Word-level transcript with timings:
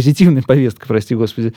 позитивная 0.00 0.40
повестка, 0.40 0.86
прости 0.86 1.14
господи. 1.14 1.52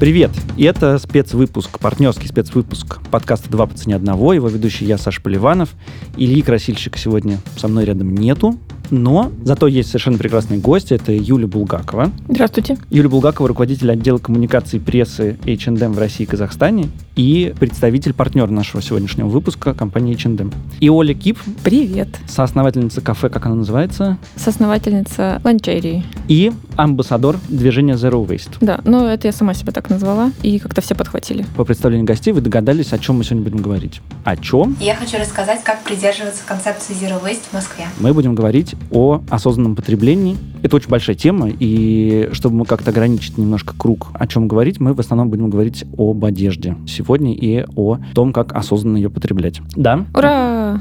Привет! 0.00 0.30
И 0.56 0.64
это 0.64 0.98
спецвыпуск, 0.98 1.78
партнерский 1.78 2.26
спецвыпуск 2.26 3.02
подкаста 3.10 3.50
«Два 3.50 3.66
по 3.66 3.74
цене 3.74 3.96
одного». 3.96 4.32
Его 4.32 4.48
ведущий 4.48 4.86
я, 4.86 4.96
Саша 4.96 5.20
Поливанов. 5.20 5.74
Ильи 6.16 6.40
Красильщика 6.40 6.98
сегодня 6.98 7.38
со 7.58 7.68
мной 7.68 7.84
рядом 7.84 8.14
нету, 8.14 8.58
но 8.92 9.32
зато 9.42 9.66
есть 9.66 9.88
совершенно 9.88 10.18
прекрасные 10.18 10.60
гости. 10.60 10.94
Это 10.94 11.12
Юля 11.12 11.46
Булгакова. 11.48 12.12
Здравствуйте. 12.28 12.76
Юля 12.90 13.08
Булгакова, 13.08 13.48
руководитель 13.48 13.90
отдела 13.90 14.18
коммуникации 14.18 14.78
прессы 14.78 15.38
H&M 15.44 15.92
в 15.92 15.98
России 15.98 16.24
и 16.24 16.26
Казахстане 16.26 16.88
и 17.16 17.54
представитель 17.58 18.12
партнера 18.12 18.50
нашего 18.50 18.82
сегодняшнего 18.82 19.28
выпуска 19.28 19.74
компании 19.74 20.14
H&M. 20.14 20.52
И 20.80 20.88
Оля 20.88 21.14
Кип. 21.14 21.38
Привет. 21.64 22.08
Соосновательница 22.28 23.00
кафе, 23.00 23.28
как 23.28 23.46
оно 23.46 23.56
называется? 23.56 24.18
Соосновательница 24.36 25.40
Ланчерии. 25.44 26.04
И 26.28 26.52
амбассадор 26.76 27.38
движения 27.48 27.94
Zero 27.94 28.26
Waste. 28.26 28.56
Да, 28.60 28.80
но 28.84 29.08
это 29.08 29.28
я 29.28 29.32
сама 29.32 29.54
себя 29.54 29.72
так 29.72 29.90
назвала, 29.90 30.32
и 30.42 30.58
как-то 30.58 30.80
все 30.80 30.94
подхватили. 30.94 31.44
По 31.56 31.64
представлению 31.64 32.06
гостей 32.06 32.32
вы 32.32 32.40
догадались, 32.40 32.92
о 32.92 32.98
чем 32.98 33.18
мы 33.18 33.24
сегодня 33.24 33.44
будем 33.44 33.62
говорить. 33.62 34.00
О 34.24 34.36
чем? 34.36 34.76
Я 34.80 34.94
хочу 34.94 35.18
рассказать, 35.18 35.62
как 35.64 35.82
придерживаться 35.82 36.42
концепции 36.46 36.94
Zero 36.94 37.22
Waste 37.22 37.48
в 37.50 37.52
Москве. 37.54 37.86
Мы 37.98 38.12
будем 38.12 38.34
говорить 38.34 38.74
о 38.90 39.22
осознанном 39.30 39.76
потреблении. 39.76 40.36
Это 40.62 40.76
очень 40.76 40.88
большая 40.88 41.16
тема, 41.16 41.48
и 41.48 42.28
чтобы 42.32 42.56
мы 42.56 42.64
как-то 42.64 42.90
ограничить 42.90 43.38
немножко 43.38 43.74
круг, 43.76 44.08
о 44.14 44.26
чем 44.26 44.48
говорить, 44.48 44.80
мы 44.80 44.94
в 44.94 45.00
основном 45.00 45.28
будем 45.28 45.50
говорить 45.50 45.84
об 45.98 46.24
одежде 46.24 46.76
сегодня 46.86 47.34
и 47.34 47.64
о 47.74 47.98
том, 48.14 48.32
как 48.32 48.52
осознанно 48.54 48.96
ее 48.96 49.10
потреблять. 49.10 49.60
Да? 49.76 50.04
Ура! 50.14 50.80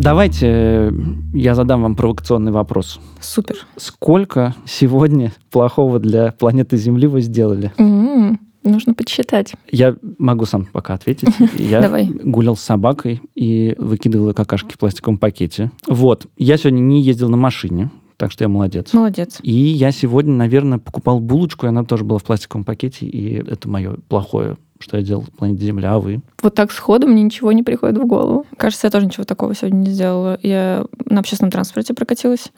Давайте 0.00 0.94
я 1.32 1.54
задам 1.54 1.82
вам 1.82 1.96
провокационный 1.96 2.52
вопрос. 2.52 3.00
Супер. 3.20 3.56
Сколько 3.76 4.54
сегодня 4.66 5.32
плохого 5.50 5.98
для 5.98 6.32
планеты 6.32 6.76
Земли 6.76 7.06
вы 7.06 7.20
сделали? 7.20 7.72
М-м, 7.78 8.40
нужно 8.64 8.94
подсчитать. 8.94 9.52
Я 9.70 9.96
могу 10.18 10.44
сам 10.44 10.66
пока 10.66 10.94
ответить. 10.94 11.28
Я 11.58 11.80
Давай. 11.80 12.06
гулял 12.06 12.56
с 12.56 12.60
собакой 12.60 13.20
и 13.34 13.74
выкидывал 13.78 14.34
какашки 14.34 14.74
в 14.74 14.78
пластиковом 14.78 15.18
пакете. 15.18 15.70
Вот. 15.86 16.26
Я 16.36 16.56
сегодня 16.56 16.80
не 16.80 17.02
ездил 17.02 17.28
на 17.28 17.36
машине, 17.36 17.90
так 18.20 18.30
что 18.30 18.44
я 18.44 18.48
молодец. 18.48 18.92
Молодец. 18.92 19.38
И 19.42 19.50
я 19.50 19.92
сегодня, 19.92 20.34
наверное, 20.34 20.78
покупал 20.78 21.20
булочку, 21.20 21.64
и 21.64 21.70
она 21.70 21.84
тоже 21.84 22.04
была 22.04 22.18
в 22.18 22.22
пластиковом 22.22 22.64
пакете, 22.64 23.06
и 23.06 23.36
это 23.36 23.66
мое 23.66 23.96
плохое, 24.10 24.58
что 24.78 24.98
я 24.98 25.02
делал 25.02 25.22
в 25.22 25.30
планете 25.30 25.64
Земля, 25.64 25.94
а 25.94 25.98
вы? 25.98 26.20
Вот 26.42 26.54
так 26.54 26.70
сходу 26.70 27.06
мне 27.06 27.22
ничего 27.22 27.50
не 27.52 27.62
приходит 27.62 27.96
в 27.96 28.06
голову. 28.06 28.44
Кажется, 28.58 28.88
я 28.88 28.90
тоже 28.90 29.06
ничего 29.06 29.24
такого 29.24 29.54
сегодня 29.54 29.78
не 29.78 29.90
сделала. 29.90 30.38
Я 30.42 30.84
на 31.06 31.20
общественном 31.20 31.50
транспорте 31.50 31.94
прокатилась. 31.94 32.52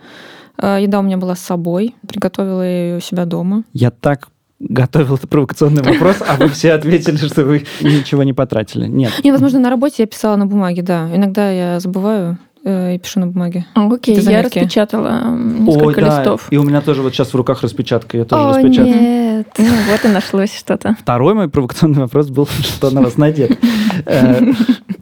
А, 0.59 0.81
Еда 0.81 0.99
у 0.99 1.03
меня 1.03 1.17
была 1.17 1.37
с 1.37 1.41
собой. 1.41 1.95
Приготовила 2.09 2.63
я 2.63 2.87
ее 2.87 2.97
у 2.97 3.01
себя 3.01 3.25
дома. 3.25 3.63
Я 3.73 3.93
так 3.93 4.31
готовил 4.59 5.15
этот 5.15 5.31
провокационный 5.31 5.85
вопрос, 5.85 6.17
а 6.27 6.39
вы 6.39 6.49
все 6.49 6.73
ответили, 6.73 7.17
что 7.19 7.45
вы 7.45 7.67
ничего 7.81 8.25
не 8.25 8.33
потратили. 8.33 8.89
Нет. 8.89 9.13
И, 9.23 9.31
возможно, 9.31 9.61
на 9.61 9.71
работе 9.71 10.03
я 10.03 10.07
писала 10.09 10.35
на 10.35 10.47
бумаге, 10.47 10.83
да. 10.83 11.09
Иногда 11.15 11.53
я 11.53 11.79
забываю 11.79 12.39
и 12.65 12.99
пишу 12.99 13.21
на 13.21 13.27
бумаге. 13.29 13.67
Окей, 13.75 14.17
Это 14.19 14.31
я 14.31 14.43
распечатала 14.43 15.35
несколько 15.37 15.87
Ой, 15.87 15.95
да, 15.97 16.19
листов. 16.21 16.47
И 16.51 16.57
у 16.57 16.63
меня 16.63 16.81
тоже 16.81 17.03
вот 17.03 17.13
сейчас 17.15 17.29
в 17.33 17.35
руках 17.37 17.63
распечатка, 17.63 18.17
я 18.19 18.25
тоже 18.25 18.43
О, 18.43 18.49
распечатал. 18.49 18.87
нет, 18.93 19.47
ну 19.59 19.65
вот 19.91 20.05
и 20.05 20.09
нашлось 20.09 20.57
что-то. 20.57 20.97
Второй 21.01 21.35
мой 21.35 21.49
провокационный 21.49 22.01
вопрос 22.01 22.29
был, 22.29 22.47
что 22.63 22.91
на 22.91 23.03
вас 23.03 23.17
надет. 23.17 23.59
Э, 24.07 24.53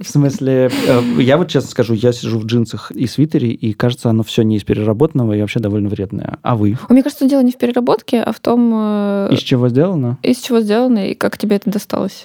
В 0.01 0.09
смысле, 0.09 0.71
э, 0.89 1.03
я 1.21 1.37
вот 1.37 1.49
честно 1.49 1.71
скажу, 1.71 1.93
я 1.93 2.13
сижу 2.13 2.39
в 2.39 2.47
джинсах 2.47 2.91
и 2.91 3.07
свитере, 3.07 3.51
и 3.51 3.75
кажется, 3.75 4.09
оно 4.09 4.23
все 4.23 4.43
не 4.43 4.57
из 4.57 4.65
переработанного 4.65 5.35
и 5.35 5.41
вообще 5.43 5.61
довольно 5.61 5.91
вредное. 5.91 6.39
А 6.43 6.57
вы? 6.57 6.79
Мне 6.89 7.03
кажется, 7.03 7.29
дело 7.29 7.43
не 7.43 7.53
в 7.53 7.59
переработке, 7.59 8.23
а 8.23 8.33
в 8.33 8.41
том, 8.41 8.71
э, 8.75 9.29
Из 9.33 9.41
чего 9.41 9.69
сделано? 9.69 10.17
из 10.23 10.39
чего 10.39 10.61
сделано 10.61 11.11
и 11.11 11.15
как 11.15 11.37
тебе 11.37 11.57
это 11.57 11.71
досталось. 11.71 12.25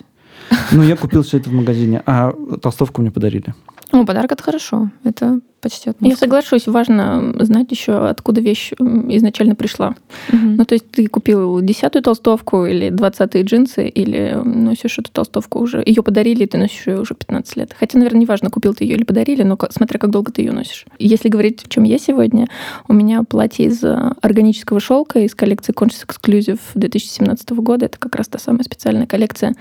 Ну, 0.72 0.84
я 0.84 0.96
купил 0.96 1.24
все 1.24 1.38
это 1.38 1.50
в 1.50 1.54
магазине, 1.54 2.02
а 2.06 2.32
толстовку 2.62 3.02
мне 3.02 3.12
подарили. 3.12 3.54
Ну, 3.92 4.06
подарок 4.06 4.32
это 4.32 4.44
хорошо. 4.44 4.90
Это 5.04 5.40
почти 5.66 5.92
Я 6.00 6.16
соглашусь, 6.16 6.68
важно 6.68 7.34
знать 7.40 7.72
еще, 7.72 8.08
откуда 8.08 8.40
вещь 8.40 8.72
изначально 8.80 9.56
пришла. 9.56 9.96
Мгм. 10.32 10.58
Ну, 10.58 10.66
то 10.66 10.76
есть 10.76 10.92
ты 10.92 11.08
купил 11.08 11.60
десятую 11.62 12.04
толстовку 12.04 12.68
или 12.68 12.92
двадцатые 12.92 13.44
джинсы, 13.44 13.88
или 13.88 14.40
носишь 14.46 15.00
эту 15.00 15.12
толстовку 15.12 15.60
уже. 15.60 15.82
Ее 15.84 16.04
подарили, 16.04 16.44
и 16.44 16.46
ты 16.46 16.60
носишь 16.60 16.86
ее 16.86 17.00
уже 17.00 17.16
15 17.16 17.56
лет. 17.56 17.76
Хотя, 17.80 17.98
наверное, 17.98 18.22
неважно, 18.22 18.52
купил 18.52 18.76
ты 18.76 18.84
ее 18.84 18.96
или 18.96 19.04
подарили, 19.04 19.42
но 19.42 19.58
смотря 19.72 20.00
как 20.00 20.12
долго 20.12 20.32
ты 20.32 20.44
ее 20.44 20.52
носишь. 20.52 20.86
Если 21.00 21.30
говорить, 21.30 21.64
в 21.66 21.70
чем 21.70 21.84
я 21.84 21.98
сегодня, 21.98 22.48
у 22.88 22.94
меня 22.94 23.24
платье 23.24 23.66
из 23.66 23.84
э, 23.84 24.14
органического 24.22 24.80
шелка 24.80 25.20
из 25.22 25.34
коллекции 25.34 25.74
Conscious 25.74 26.06
Exclusive 26.06 26.60
2017 26.76 27.50
года. 27.54 27.86
Это 27.88 27.98
как 27.98 28.16
раз 28.16 28.28
та 28.28 28.38
самая 28.38 28.64
специальная 28.64 29.08
коллекция, 29.08 29.56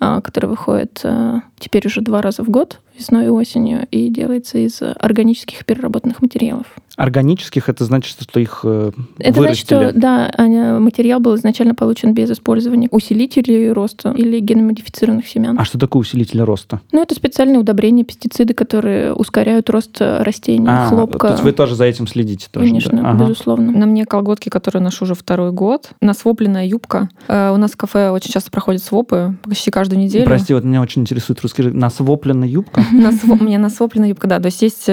а, 0.00 0.22
которая 0.22 0.48
выходит 0.48 1.00
э, 1.04 1.40
теперь 1.58 1.86
уже 1.86 2.00
два 2.00 2.22
раза 2.22 2.42
в 2.42 2.48
год, 2.48 2.78
весной 2.98 3.26
и 3.26 3.28
осенью, 3.28 3.86
и 3.90 4.08
делается 4.08 4.58
из 4.58 4.80
э, 4.82 4.94
органических 5.42 5.64
переработанных 5.64 6.22
материалов. 6.22 6.66
Органических, 6.96 7.68
это 7.68 7.84
значит, 7.84 8.16
что 8.20 8.38
их 8.38 8.60
э, 8.64 8.92
Это 9.18 9.40
значит, 9.40 9.70
вырастили. 9.70 9.90
что 9.90 9.98
да, 9.98 10.78
материал 10.78 11.20
был 11.20 11.34
изначально 11.36 11.74
получен 11.74 12.12
без 12.14 12.30
использования 12.30 12.88
усилителей 12.90 13.72
роста 13.72 14.10
или 14.16 14.38
геномодифицированных 14.40 15.26
семян. 15.26 15.58
А 15.58 15.64
что 15.64 15.78
такое 15.78 16.00
усилитель 16.02 16.42
роста? 16.42 16.80
Ну, 16.92 17.02
это 17.02 17.14
специальные 17.14 17.58
удобрения, 17.58 18.04
пестициды, 18.04 18.54
которые 18.54 19.14
ускоряют 19.14 19.70
рост 19.70 19.96
э, 20.00 20.22
растений, 20.22 20.66
А, 20.68 20.88
хлопка. 20.88 21.18
то 21.28 21.32
есть 21.32 21.42
вы 21.42 21.52
тоже 21.52 21.74
за 21.74 21.84
этим 21.84 22.06
следите? 22.06 22.48
Тоже, 22.50 22.66
да? 22.66 22.70
Конечно, 22.70 23.10
Ага. 23.10 23.24
безусловно. 23.24 23.72
На 23.72 23.86
мне 23.86 24.04
колготки, 24.04 24.48
которые 24.48 24.82
ношу 24.82 25.04
уже 25.04 25.14
второй 25.14 25.50
год. 25.52 25.90
Насвопленная 26.00 26.66
юбка. 26.66 27.08
Э, 27.28 27.52
У 27.52 27.56
нас 27.56 27.72
в 27.72 27.76
кафе 27.76 28.10
очень 28.10 28.30
часто 28.32 28.50
проходят 28.50 28.82
свопы, 28.82 29.34
почти 29.44 29.70
каждую 29.70 30.00
неделю. 30.00 30.24
Прости, 30.26 30.52
вот 30.54 30.64
меня 30.64 30.80
очень 30.82 31.02
интересует 31.02 31.40
русский 31.40 31.62
язык. 31.62 31.74
Насвопленная 31.74 32.48
юбка? 32.48 32.84
У 32.92 33.44
меня 33.44 33.58
насвопленная 33.58 34.10
юбка, 34.10 34.26
да. 34.28 34.38
То 34.40 34.46
есть 34.46 34.62
есть 34.62 34.84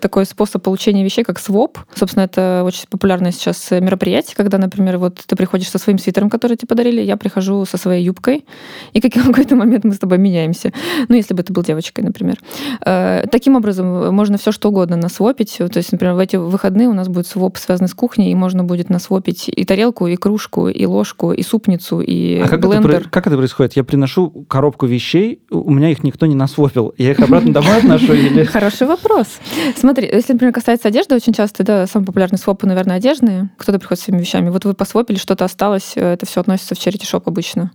такой 0.00 0.24
способ 0.26 0.62
получения 0.62 1.04
вещей, 1.04 1.24
как 1.24 1.38
своп. 1.38 1.78
Собственно, 1.94 2.24
это 2.24 2.62
очень 2.64 2.84
популярное 2.88 3.32
сейчас 3.32 3.72
э, 3.72 3.80
мероприятие, 3.80 4.34
когда, 4.36 4.58
например, 4.58 4.98
вот 4.98 5.20
ты 5.26 5.36
приходишь 5.36 5.68
со 5.68 5.78
своим 5.78 5.98
свитером, 5.98 6.30
который 6.30 6.56
тебе 6.56 6.68
подарили, 6.68 7.00
я 7.00 7.16
прихожу 7.16 7.64
со 7.64 7.76
своей 7.76 8.04
юбкой, 8.04 8.44
и 8.92 9.00
как- 9.00 9.14
в 9.24 9.26
какой-то 9.28 9.56
момент 9.56 9.84
мы 9.84 9.92
с 9.94 9.98
тобой 9.98 10.18
меняемся. 10.18 10.72
Ну, 11.08 11.16
если 11.16 11.34
бы 11.34 11.42
ты 11.42 11.52
был 11.52 11.62
девочкой, 11.62 12.04
например. 12.04 12.36
Э, 12.84 13.24
Таким 13.30 13.56
образом, 13.56 14.14
можно 14.14 14.38
все 14.38 14.52
что 14.52 14.68
угодно 14.70 14.96
насвопить. 14.96 15.56
То 15.58 15.70
есть, 15.76 15.92
например, 15.92 16.14
в 16.14 16.18
эти 16.18 16.36
выходные 16.36 16.88
у 16.88 16.92
нас 16.94 17.08
будет 17.08 17.26
своп, 17.26 17.56
связанный 17.58 17.88
с 17.88 17.94
кухней, 17.94 18.32
и 18.32 18.34
можно 18.34 18.64
будет 18.64 18.90
насвопить 18.90 19.48
и 19.48 19.64
тарелку, 19.64 20.06
и 20.06 20.16
кружку, 20.16 20.68
и 20.68 20.86
ложку, 20.86 21.32
и 21.32 21.42
супницу, 21.42 22.00
и 22.00 22.38
А 22.40 22.48
как 22.48 22.58
это, 22.60 22.68
блендер. 22.68 23.00
про- 23.02 23.10
как 23.10 23.26
это 23.26 23.36
происходит? 23.36 23.76
Я 23.76 23.84
приношу 23.84 24.30
коробку 24.48 24.86
вещей, 24.86 25.40
у 25.50 25.70
меня 25.70 25.90
их 25.90 26.02
никто 26.02 26.26
не 26.26 26.34
насвопил. 26.34 26.92
Я 26.98 27.12
их 27.12 27.20
обратно 27.20 27.52
домой 27.52 27.76
отношу 27.82 28.12
или... 28.14 28.44
Хороший 28.44 28.86
вопрос. 28.86 29.26
Смотри, 29.76 30.08
если, 30.12 30.32
например, 30.32 30.52
касается 30.52 30.88
одежды, 30.88 31.14
очень 31.14 31.32
часто, 31.32 31.64
да, 31.64 31.86
самый 31.86 32.06
популярный 32.06 32.38
своп, 32.38 32.62
наверное, 32.62 32.96
одежные. 32.96 33.50
Кто-то 33.56 33.78
приходит 33.78 34.02
с 34.02 34.04
своими 34.04 34.20
вещами. 34.20 34.48
Вот 34.50 34.64
вы 34.64 34.74
посвопили, 34.74 35.18
что-то 35.18 35.44
осталось, 35.44 35.92
э, 35.96 36.12
это 36.12 36.26
все 36.26 36.40
относится 36.40 36.74
в 36.74 36.78
charity 36.78 37.02
shop 37.02 37.22
обычно. 37.26 37.70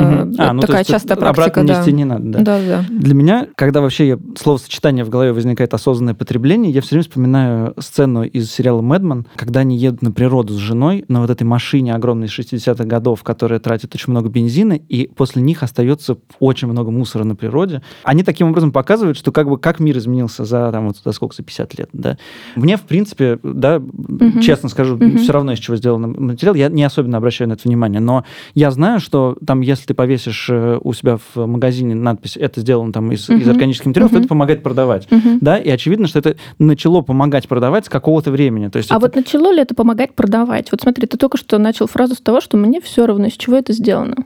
Мгм. 0.00 0.32
это 0.32 0.50
А, 0.50 0.52
ну, 0.52 0.60
то 0.60 0.66
такая 0.66 0.80
есть 0.80 0.90
частая 0.90 1.16
обратно 1.16 1.34
практика, 1.42 1.64
да. 1.64 1.78
нести 1.78 1.92
не 1.92 2.04
надо, 2.04 2.24
да. 2.24 2.38
Да, 2.40 2.58
да. 2.66 2.84
Для 2.90 3.14
меня, 3.14 3.46
когда 3.56 3.80
вообще 3.80 4.08
я- 4.08 4.18
словосочетание 4.36 5.04
в 5.04 5.08
голове 5.08 5.32
возникает 5.32 5.72
осознанное 5.74 6.14
потребление, 6.14 6.72
я 6.72 6.80
все 6.80 6.90
время 6.96 7.02
вспоминаю 7.04 7.74
сцену 7.78 8.24
из 8.24 8.50
сериала 8.50 8.82
«Мэдман», 8.82 9.26
когда 9.36 9.60
они 9.60 9.76
едут 9.76 10.02
на 10.02 10.10
природу 10.12 10.52
с 10.54 10.56
женой 10.56 11.04
на 11.08 11.20
вот 11.20 11.30
этой 11.30 11.44
машине 11.44 11.94
огромной 11.94 12.26
из 12.26 12.32
60-х 12.38 12.84
годов, 12.84 13.22
которая 13.22 13.60
тратит 13.60 13.94
очень 13.94 14.10
много 14.10 14.28
бензина, 14.28 14.74
и 14.74 15.06
после 15.08 15.42
них 15.42 15.62
остается 15.62 16.16
очень 16.40 16.68
много 16.68 16.90
мусора 16.90 17.24
на 17.24 17.36
природе. 17.36 17.82
Они 18.02 18.22
таким 18.22 18.48
образом 18.48 18.72
показывают, 18.72 19.16
что 19.16 19.32
как 19.32 19.48
бы 19.48 19.58
как 19.58 19.80
мир 19.80 19.96
изменился 19.98 20.44
за, 20.44 20.70
там, 20.72 20.88
вот, 20.88 20.96
за 21.04 21.12
сколько, 21.12 21.34
за 21.36 21.42
50 21.42 21.78
лет, 21.78 21.88
да. 21.92 22.18
Мне, 22.56 22.76
в 22.76 22.82
принципе, 22.82 23.38
да, 23.42 23.80
честно 24.42 24.68
скажу, 24.68 24.96
Мгм. 24.96 25.18
все 25.18 25.32
равно, 25.32 25.52
из 25.52 25.58
чего 25.58 25.76
сделан 25.76 26.14
материал, 26.18 26.54
я 26.54 26.68
не 26.68 26.82
особенно 26.84 27.18
обращаю 27.18 27.48
на 27.48 27.54
это 27.54 27.62
внимание, 27.68 28.00
но 28.00 28.24
я 28.54 28.70
знаю, 28.70 29.00
что 29.00 29.36
там, 29.46 29.60
если 29.60 29.83
ты 29.86 29.94
повесишь 29.94 30.46
э, 30.50 30.78
у 30.82 30.92
себя 30.92 31.18
в 31.34 31.46
магазине 31.46 31.94
надпись 31.94 32.36
«это 32.36 32.60
сделано 32.60 32.92
там 32.92 33.12
из, 33.12 33.28
из 33.28 33.42
Мгм. 33.42 33.50
органических 33.50 33.86
материалов», 33.86 34.12
Мгм. 34.12 34.20
это 34.20 34.28
помогает 34.28 34.62
продавать. 34.62 35.10
Мгм. 35.10 35.38
Да, 35.40 35.58
и 35.58 35.68
очевидно, 35.70 36.06
что 36.06 36.18
это 36.18 36.36
начало 36.58 37.00
помогать 37.02 37.48
продавать 37.48 37.86
с 37.86 37.88
какого-то 37.88 38.30
времени. 38.30 38.68
То 38.68 38.78
есть 38.78 38.90
А 38.90 38.96
это- 38.96 39.06
вот 39.06 39.14
начало 39.16 39.52
ли 39.52 39.60
это 39.62 39.74
помогать 39.74 40.14
продавать? 40.14 40.70
Вот 40.72 40.80
смотри, 40.82 41.06
ты 41.06 41.16
только 41.16 41.38
что 41.38 41.58
начал 41.58 41.86
фразу 41.86 42.14
с 42.14 42.20
того, 42.20 42.40
что 42.40 42.56
мне 42.56 42.80
все 42.80 43.06
равно, 43.06 43.26
из 43.26 43.32
чего 43.34 43.56
это 43.56 43.72
сделано. 43.72 44.24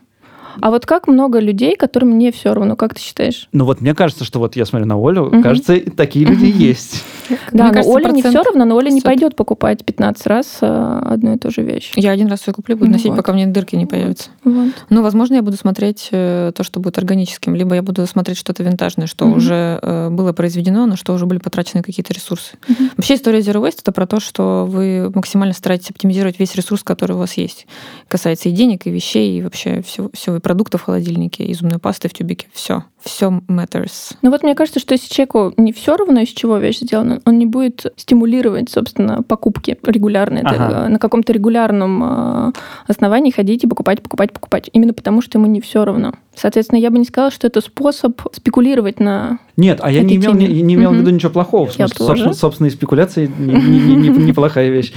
А 0.61 0.71
вот 0.71 0.87
как 0.87 1.09
много 1.09 1.39
людей, 1.41 1.77
которым 1.77 2.19
не 2.19 2.31
все 2.33 2.55
равно, 2.55 2.77
как 2.77 2.95
ты 2.95 3.01
считаешь? 3.01 3.49
Ну 3.53 3.65
вот 3.65 3.81
мне 3.81 3.95
кажется, 3.95 4.25
что 4.25 4.39
вот 4.39 4.57
я 4.57 4.65
смотрю 4.67 4.87
на 4.87 4.95
Олю, 4.97 5.27
Мгм. 5.27 5.43
кажется, 5.43 5.79
такие 5.97 6.25
люди 6.27 6.45
есть. 6.47 7.05
Да, 7.53 7.65
Мне 7.65 7.65
но 7.65 7.73
кажется, 7.75 7.93
Оля 7.93 8.09
не 8.13 8.23
все 8.23 8.43
равно, 8.43 8.65
но 8.65 8.75
Оля 8.77 8.89
не 8.91 9.01
40. 9.01 9.05
пойдет 9.05 9.37
покупать 9.37 9.85
15 9.85 10.27
раз 10.29 10.59
э, 10.63 11.01
одну 11.05 11.35
и 11.35 11.39
ту 11.39 11.51
же 11.51 11.61
вещь. 11.63 11.93
Я 11.95 12.13
один 12.13 12.29
раз 12.29 12.41
все 12.41 12.53
куплю, 12.55 12.75
буду 12.75 12.87
Ну 12.87 12.93
носить, 12.93 13.09
вот. 13.09 13.17
пока 13.17 13.35
мне 13.35 13.47
дырки 13.47 13.77
не 13.77 13.85
появятся. 13.85 14.31
Вот. 14.45 14.73
Ну, 14.89 15.03
возможно, 15.03 15.35
я 15.35 15.43
буду 15.43 15.59
смотреть 15.59 16.09
э, 16.11 16.53
то, 16.55 16.63
что 16.65 16.81
будет 16.81 16.97
органическим, 16.97 17.55
либо 17.55 17.75
я 17.75 17.83
буду 17.83 18.07
смотреть 18.07 18.39
что-то 18.39 18.63
винтажное, 18.63 19.07
что 19.07 19.27
уже 19.27 19.79
э, 19.83 20.09
было 20.09 20.33
произведено, 20.33 20.87
на 20.87 20.97
что 20.97 21.13
уже 21.13 21.27
были 21.27 21.39
потрачены 21.39 21.83
какие-то 21.83 22.15
ресурсы. 22.15 22.57
Вообще 22.97 23.15
история 23.17 23.41
Zero 23.41 23.63
Waste— 23.63 23.81
это 23.83 23.93
про 23.93 24.07
то, 24.07 24.21
что 24.21 24.65
вы 24.67 25.11
максимально 25.15 25.53
стараетесь 25.53 25.91
оптимизировать 25.91 26.39
весь 26.39 26.55
ресурс, 26.55 26.83
который 26.83 27.13
у 27.13 27.19
вас 27.19 27.35
есть. 27.35 27.67
Касается 28.09 28.49
и 28.49 28.53
денег, 28.53 28.87
и 28.87 28.91
вещей, 28.91 29.39
и 29.39 29.43
вообще 29.43 29.83
всего, 29.83 30.09
всего 30.15 30.37
и 30.37 30.41
продуктов 30.49 30.81
в 30.81 30.85
холодильнике, 30.87 31.45
и 31.45 31.53
зубной 31.53 31.79
пасты 31.79 32.09
в 32.09 32.15
тюбике. 32.15 32.47
Все. 32.55 32.83
Все 33.05 33.27
matters. 33.49 34.15
Ну 34.23 34.31
вот 34.31 34.43
мне 34.43 34.55
кажется, 34.55 34.81
что 34.81 34.95
если 34.95 35.13
человеку 35.13 35.53
не 35.59 35.75
все 35.75 35.95
равно, 35.95 36.21
из 36.21 36.29
чего 36.31 36.57
вещь 36.57 36.79
сделана, 36.81 37.21
он 37.27 37.39
не 37.39 37.45
будет 37.45 37.85
стимулировать, 37.97 38.71
собственно, 38.71 39.23
покупки 39.23 39.77
регулярные. 39.85 40.43
Ага. 40.45 40.89
на 40.89 40.99
каком-то 40.99 41.35
регулярном 41.35 42.03
э, 42.49 42.53
основании 42.87 43.31
ходить 43.31 43.63
и 43.65 43.67
покупать, 43.67 44.01
покупать, 44.03 44.33
покупать. 44.33 44.71
Именно 44.73 44.95
потому, 44.95 45.21
что 45.21 45.39
ему 45.39 45.47
не 45.49 45.61
все 45.61 45.85
равно. 45.85 46.15
Соответственно, 46.35 46.79
я 46.79 46.91
бы 46.91 46.99
не 46.99 47.05
сказала, 47.05 47.31
что 47.31 47.47
это 47.47 47.61
способ 47.61 48.21
спекулировать 48.33 49.01
на... 49.01 49.39
Нет, 49.57 49.81
а 49.83 49.91
я 49.91 50.03
не 50.03 50.17
имел, 50.17 50.33
не, 50.35 50.47
не 50.63 50.75
имел 50.77 50.91
в 50.91 50.93
Мгм. 50.95 51.01
виду 51.03 51.11
ничего 51.11 51.31
плохого. 51.33 51.67
В 51.67 51.79
Я 51.79 51.89
смысле, 51.89 51.97
тоже. 51.99 52.09
собственно- 52.09 52.35
собственные 52.35 52.71
спекуляции 52.71 53.31
не- 53.39 53.53
не- 53.55 53.81
не- 53.97 54.09
не- 54.09 54.25
неплохая 54.29 54.71
вещь. 54.71 54.93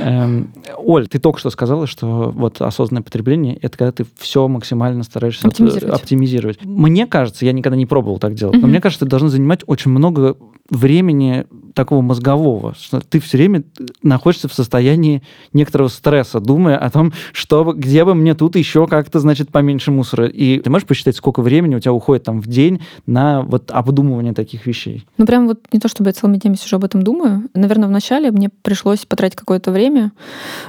Эм, 0.00 0.52
Оль, 0.76 1.08
ты 1.08 1.18
только 1.18 1.38
что 1.38 1.50
сказала, 1.50 1.86
что 1.86 2.32
вот 2.34 2.60
осознанное 2.60 3.02
потребление 3.02 3.56
это 3.56 3.76
когда 3.78 3.92
ты 3.92 4.06
все 4.18 4.46
максимально 4.48 5.02
стараешься 5.02 5.46
э, 5.46 5.50
Оптимизировать. 5.50 5.94
оптимизировать. 6.00 6.64
Мне 6.64 7.06
кажется, 7.06 7.44
я 7.44 7.52
никогда 7.52 7.76
не 7.76 7.86
пробовал 7.86 8.18
так 8.18 8.34
делать, 8.34 8.54
но 8.54 8.60
Мгм. 8.60 8.70
мне 8.70 8.80
кажется, 8.80 9.04
это 9.04 9.10
должно 9.10 9.28
занимать 9.28 9.60
очень 9.66 9.90
много 9.90 10.36
времени 10.70 11.46
такого 11.74 12.02
мозгового, 12.02 12.74
что 12.78 13.00
ты 13.00 13.20
все 13.20 13.38
время 13.38 13.62
находишься 14.02 14.48
в 14.48 14.52
состоянии 14.52 15.22
некоторого 15.52 15.88
стресса, 15.88 16.40
думая 16.40 16.76
о 16.76 16.90
том, 16.90 17.12
что 17.32 17.72
где 17.72 18.04
бы 18.04 18.14
мне 18.14 18.34
тут 18.34 18.56
еще 18.56 18.86
как-то, 18.86 19.20
значит, 19.20 19.50
поменьше 19.50 19.90
мусора. 19.92 20.26
И 20.26 20.58
ты 20.58 20.68
можешь 20.70 20.86
посчитать, 20.88 21.16
сколько 21.16 21.40
времени 21.40 21.76
у 21.76 21.80
тебя 21.80 21.92
уходит 21.92 22.24
там 22.24 22.40
в 22.40 22.48
день 22.48 22.80
на 23.06 23.42
вот 23.42 23.70
обдумывание 23.70 24.34
таких 24.34 24.66
вещей? 24.66 25.06
Ну, 25.18 25.24
прям 25.24 25.46
вот 25.46 25.60
не 25.72 25.78
то, 25.78 25.88
чтобы 25.88 26.10
я 26.10 26.12
целыми 26.14 26.36
днями 26.36 26.56
сижу 26.56 26.76
об 26.76 26.84
этом 26.84 27.02
думаю. 27.02 27.44
Наверное, 27.54 27.88
вначале 27.88 28.30
мне 28.32 28.50
пришлось 28.62 29.06
потратить 29.06 29.36
какое-то 29.36 29.70
время, 29.70 29.87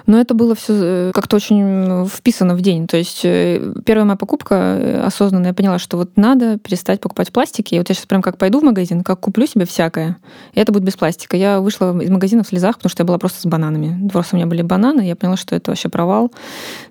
но 0.05 0.19
это 0.19 0.33
было 0.33 0.55
все 0.55 1.11
как-то 1.13 1.35
очень 1.35 2.07
вписано 2.07 2.55
в 2.55 2.61
день. 2.61 2.87
То 2.87 2.97
есть 2.97 3.21
э, 3.23 3.73
первая 3.85 4.05
моя 4.05 4.17
покупка 4.17 4.55
э, 4.55 5.01
осознанная, 5.01 5.49
я 5.49 5.53
поняла, 5.53 5.79
что 5.79 5.97
вот 5.97 6.17
надо 6.17 6.57
перестать 6.57 7.01
покупать 7.01 7.31
пластики. 7.31 7.75
И 7.75 7.77
вот 7.77 7.89
я 7.89 7.95
сейчас 7.95 8.05
прям 8.05 8.21
как 8.21 8.37
пойду 8.37 8.59
в 8.59 8.63
магазин, 8.63 9.03
как 9.03 9.19
куплю 9.19 9.45
себе 9.47 9.65
всякое, 9.65 10.17
и 10.53 10.59
это 10.59 10.71
будет 10.71 10.83
без 10.83 10.95
пластика. 10.95 11.37
Я 11.37 11.59
вышла 11.59 11.97
из 11.99 12.09
магазина 12.09 12.43
в 12.43 12.47
слезах, 12.47 12.77
потому 12.77 12.89
что 12.89 13.01
я 13.01 13.05
была 13.05 13.17
просто 13.17 13.41
с 13.41 13.45
бананами. 13.45 14.07
Просто 14.09 14.35
у 14.35 14.37
меня 14.37 14.47
были 14.47 14.61
бананы, 14.61 15.01
я 15.01 15.15
поняла, 15.15 15.37
что 15.37 15.55
это 15.55 15.71
вообще 15.71 15.89
провал. 15.89 16.31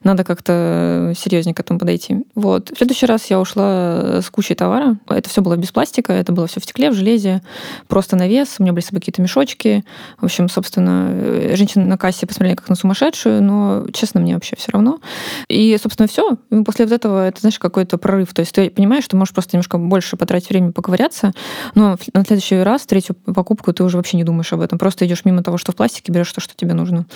Надо 0.04 0.24
как-то 0.24 1.12
серьезнее 1.16 1.54
к 1.54 1.60
этому 1.60 1.78
подойти. 1.78 2.24
Вот. 2.34 2.70
В 2.70 2.76
следующий 2.76 3.06
раз 3.06 3.26
я 3.26 3.40
ушла 3.40 4.20
с 4.22 4.30
кучей 4.30 4.54
товара. 4.54 4.96
Это 5.08 5.28
все 5.28 5.42
было 5.42 5.56
без 5.56 5.70
пластика, 5.70 6.12
это 6.12 6.32
было 6.32 6.46
все 6.46 6.60
в 6.60 6.64
стекле, 6.64 6.90
в 6.90 6.94
железе, 6.94 7.42
просто 7.86 8.16
на 8.16 8.28
вес. 8.28 8.56
У 8.58 8.62
меня 8.62 8.72
были 8.72 8.82
с 8.82 8.86
собой 8.86 9.00
какие-то 9.00 9.22
мешочки. 9.22 9.84
В 10.20 10.24
общем, 10.24 10.48
собственно, 10.48 11.08
э, 11.10 11.56
женщины 11.56 11.84
на 11.84 11.96
кассе 11.98 12.17
посмотрели 12.26 12.56
как 12.56 12.68
на 12.68 12.74
сумасшедшую, 12.74 13.42
но, 13.42 13.86
честно, 13.92 14.20
мне 14.20 14.34
вообще 14.34 14.56
все 14.56 14.72
равно. 14.72 15.00
И, 15.48 15.76
собственно, 15.80 16.08
все. 16.08 16.36
После 16.64 16.84
вот 16.86 16.92
этого 16.92 17.26
это, 17.26 17.40
знаешь, 17.40 17.58
какой-то 17.58 17.98
прорыв. 17.98 18.32
То 18.34 18.40
есть 18.40 18.54
ты 18.54 18.70
понимаешь, 18.70 19.04
что 19.04 19.16
можешь 19.16 19.34
просто 19.34 19.56
немножко 19.56 19.78
больше 19.78 20.16
потратить 20.16 20.50
время 20.50 20.72
поковыряться, 20.72 21.32
но 21.74 21.96
на 22.14 22.24
следующий 22.24 22.56
раз, 22.56 22.86
третью 22.86 23.14
покупку, 23.14 23.72
ты 23.72 23.84
уже 23.84 23.96
вообще 23.96 24.16
не 24.16 24.24
думаешь 24.24 24.52
об 24.52 24.60
этом. 24.60 24.78
Просто 24.78 25.06
идешь 25.06 25.24
мимо 25.24 25.42
того, 25.42 25.58
что 25.58 25.72
в 25.72 25.76
пластике, 25.76 26.12
берешь 26.12 26.32
то, 26.32 26.40
что 26.40 26.54
тебе 26.56 26.74
нужно. 26.74 27.06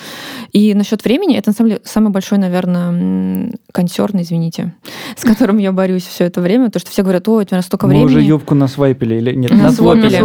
И 0.51 0.73
насчет 0.73 1.03
времени, 1.03 1.37
это 1.37 1.49
на 1.49 1.53
самом 1.53 1.69
деле 1.71 1.81
самый 1.83 2.11
большой, 2.11 2.37
наверное, 2.37 3.51
консерн, 3.71 4.21
извините, 4.21 4.73
с 5.15 5.23
которым 5.23 5.57
я 5.57 5.71
борюсь 5.71 6.05
все 6.05 6.25
это 6.25 6.41
время. 6.41 6.69
То, 6.69 6.79
что 6.79 6.91
все 6.91 7.03
говорят, 7.03 7.27
ой, 7.27 7.43
у 7.43 7.45
тебя 7.45 7.61
столько 7.61 7.87
Мы 7.87 7.93
времени. 7.93 8.05
уже 8.05 8.21
юбку 8.21 8.55
насвайпили 8.55 9.15
или 9.15 9.35
нет? 9.35 9.51
Насвопили. 9.51 10.19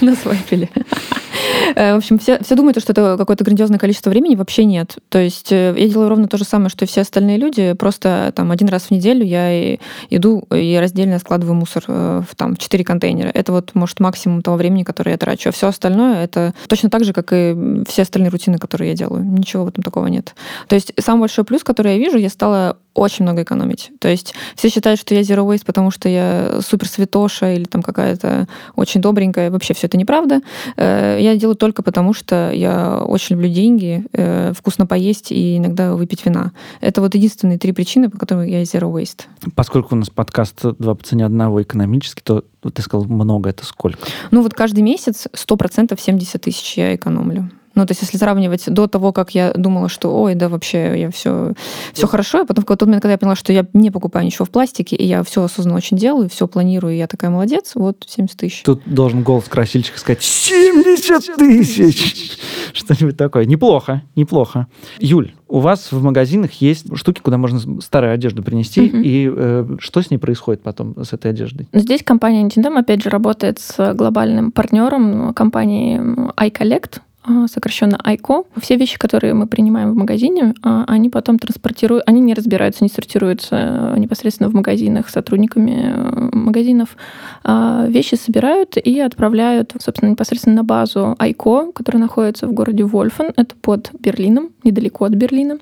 Насвопили. 0.00 0.70
Э, 0.74 0.80
В 1.74 1.96
общем, 1.96 2.18
все, 2.18 2.38
все 2.42 2.54
думают, 2.54 2.80
что 2.80 2.92
это 2.92 3.16
какое-то 3.18 3.44
грандиозное 3.44 3.78
количество 3.78 4.10
времени. 4.10 4.34
Вообще 4.34 4.64
нет. 4.64 4.96
То 5.08 5.18
есть 5.18 5.52
э, 5.52 5.74
я 5.76 5.88
делаю 5.88 6.08
ровно 6.08 6.28
то 6.28 6.36
же 6.36 6.44
самое, 6.44 6.70
что 6.70 6.84
и 6.84 6.88
все 6.88 7.02
остальные 7.02 7.38
люди. 7.38 7.72
Просто 7.74 8.32
там 8.34 8.50
один 8.50 8.68
раз 8.68 8.84
в 8.84 8.90
неделю 8.90 9.24
я 9.24 9.76
иду 10.10 10.44
и 10.50 10.76
раздельно 10.76 11.18
складываю 11.18 11.54
мусор 11.54 11.84
э, 11.86 12.22
в 12.28 12.34
там 12.34 12.56
четыре 12.56 12.84
контейнера. 12.84 13.30
Это 13.32 13.52
вот, 13.52 13.70
может, 13.74 14.00
максимум 14.00 14.42
того 14.42 14.56
времени, 14.56 14.82
которое 14.82 15.12
я 15.12 15.18
трачу. 15.18 15.48
А 15.48 15.52
все 15.52 15.68
остальное 15.68 16.24
это 16.24 16.54
точно 16.68 16.90
так 16.90 17.04
же, 17.04 17.12
как 17.12 17.32
и 17.32 17.84
все 17.88 18.02
остальные 18.02 18.30
рутины, 18.30 18.58
которые 18.58 18.90
я 18.90 18.96
делаю. 18.96 19.24
Ничего 19.24 19.64
в 19.64 19.68
этом 19.68 19.82
такого 19.82 20.06
нет. 20.06 20.34
То 20.68 20.74
есть 20.74 20.92
самый 20.98 21.20
большой 21.20 21.44
плюс, 21.44 21.64
который 21.64 21.92
я 21.92 21.98
вижу, 21.98 22.18
я 22.18 22.28
стала 22.28 22.78
очень 22.94 23.24
много 23.24 23.42
экономить. 23.42 23.90
То 23.98 24.08
есть 24.08 24.34
все 24.54 24.68
считают, 24.68 25.00
что 25.00 25.14
я 25.14 25.22
zero 25.22 25.48
waste, 25.48 25.64
потому 25.64 25.90
что 25.90 26.08
я 26.08 26.60
супер 26.60 26.88
святоша 26.88 27.52
или 27.52 27.64
там 27.64 27.82
какая-то 27.82 28.46
очень 28.76 29.00
добренькая. 29.00 29.50
Вообще 29.50 29.74
все 29.74 29.86
это 29.86 29.96
неправда. 29.96 30.40
Э, 30.76 31.18
Я 31.20 31.36
делаю 31.36 31.56
только 31.56 31.82
потому, 31.82 32.12
что 32.14 32.50
я 32.52 32.98
очень 32.98 33.36
люблю 33.36 33.50
деньги, 33.50 34.04
э, 34.12 34.52
вкусно 34.54 34.86
поесть 34.86 35.32
и 35.32 35.56
иногда 35.58 35.94
выпить 35.94 36.24
вина. 36.24 36.52
Это 36.80 37.00
вот 37.00 37.14
единственные 37.14 37.58
три 37.58 37.72
причины, 37.72 38.10
по 38.10 38.18
которым 38.18 38.44
я 38.44 38.62
zero 38.62 38.92
waste. 38.92 39.22
Поскольку 39.54 39.94
у 39.94 39.98
нас 39.98 40.10
подкаст 40.10 40.60
«Два 40.78 40.94
по 40.94 41.04
цене 41.04 41.24
одного» 41.24 41.62
экономический, 41.62 42.22
то 42.22 42.44
ты 42.70 42.82
сказал 42.82 43.06
много, 43.06 43.50
это 43.50 43.64
сколько? 43.64 44.06
Ну 44.30 44.42
вот 44.42 44.54
каждый 44.54 44.80
месяц 44.80 45.26
100% 45.32 45.98
70 45.98 46.40
тысяч 46.40 46.76
я 46.76 46.94
экономлю. 46.94 47.50
Ну, 47.74 47.86
то 47.86 47.92
есть, 47.92 48.02
если 48.02 48.18
сравнивать 48.18 48.64
до 48.68 48.86
того, 48.86 49.12
как 49.12 49.30
я 49.34 49.52
думала, 49.54 49.88
что, 49.88 50.08
ой, 50.22 50.34
да, 50.34 50.48
вообще, 50.48 51.00
я 51.00 51.10
все, 51.10 51.52
все 51.92 52.06
хорошо, 52.06 52.42
и 52.42 52.46
потом 52.46 52.62
в 52.62 52.66
какой-то 52.66 52.86
момент, 52.86 53.02
когда 53.02 53.12
я 53.12 53.18
поняла, 53.18 53.36
что 53.36 53.52
я 53.52 53.66
не 53.72 53.90
покупаю 53.90 54.26
ничего 54.26 54.44
в 54.44 54.50
пластике, 54.50 54.96
и 54.96 55.06
я 55.06 55.22
все 55.22 55.42
осознанно 55.42 55.76
очень 55.76 55.96
делаю, 55.96 56.28
все 56.28 56.46
планирую, 56.46 56.94
и 56.94 56.98
я 56.98 57.06
такая 57.06 57.30
молодец, 57.30 57.72
вот 57.74 58.04
70 58.06 58.36
тысяч. 58.36 58.62
Тут 58.62 58.82
должен 58.86 59.22
голос 59.22 59.44
красильщика 59.44 59.98
сказать 59.98 60.22
70 60.22 61.36
тысяч! 61.36 62.38
Что-нибудь 62.74 63.16
такое. 63.16 63.44
Неплохо, 63.44 64.02
неплохо. 64.16 64.66
Юль, 64.98 65.32
у 65.48 65.58
вас 65.58 65.92
в 65.92 66.02
магазинах 66.02 66.52
есть 66.54 66.86
штуки, 66.96 67.20
куда 67.20 67.36
можно 67.38 67.80
старую 67.82 68.12
одежду 68.14 68.42
принести, 68.42 68.82
Мгм. 68.82 69.02
и 69.02 69.30
э, 69.34 69.76
что 69.78 70.00
с 70.00 70.10
ней 70.10 70.18
происходит 70.18 70.62
потом, 70.62 70.94
с 71.04 71.12
этой 71.12 71.30
одеждой? 71.30 71.68
Но 71.72 71.80
Здесь 71.80 72.02
компания 72.02 72.42
Nintendo, 72.46 72.78
опять 72.78 73.02
же, 73.02 73.10
работает 73.10 73.58
с 73.58 73.94
глобальным 73.94 74.52
партнером 74.52 75.34
компании 75.34 75.98
iCollect, 76.36 76.96
а, 76.96 77.00
сокращенно 77.46 77.96
ICO. 78.04 78.46
Все 78.60 78.76
вещи, 78.76 78.98
которые 78.98 79.34
мы 79.34 79.46
принимаем 79.46 79.92
в 79.92 79.96
магазине, 79.96 80.54
а, 80.62 80.84
они 80.88 81.08
потом 81.08 81.38
транспортируют, 81.38 82.02
они 82.06 82.20
не 82.20 82.34
разбираются, 82.34 82.82
не 82.84 82.90
сортируются 82.90 83.94
э, 83.94 83.98
непосредственно 83.98 84.48
в 84.48 84.54
магазинах 84.54 85.08
сотрудниками 85.08 85.92
э, 85.94 86.30
магазинов. 86.36 86.96
А 87.44 87.86
Вещи 87.88 88.14
собирают 88.16 88.76
и 88.76 89.00
отправляют, 89.00 89.74
собственно, 89.80 90.10
непосредственно 90.10 90.56
на 90.56 90.64
базу 90.64 91.16
ICO, 91.18 91.72
которая 91.72 92.00
находится 92.00 92.46
в 92.46 92.52
городе 92.52 92.84
Вольфен. 92.84 93.32
Это 93.36 93.54
под 93.60 93.90
Берлином, 93.98 94.50
недалеко 94.64 95.04
от 95.04 95.12
Берлина. 95.12 95.58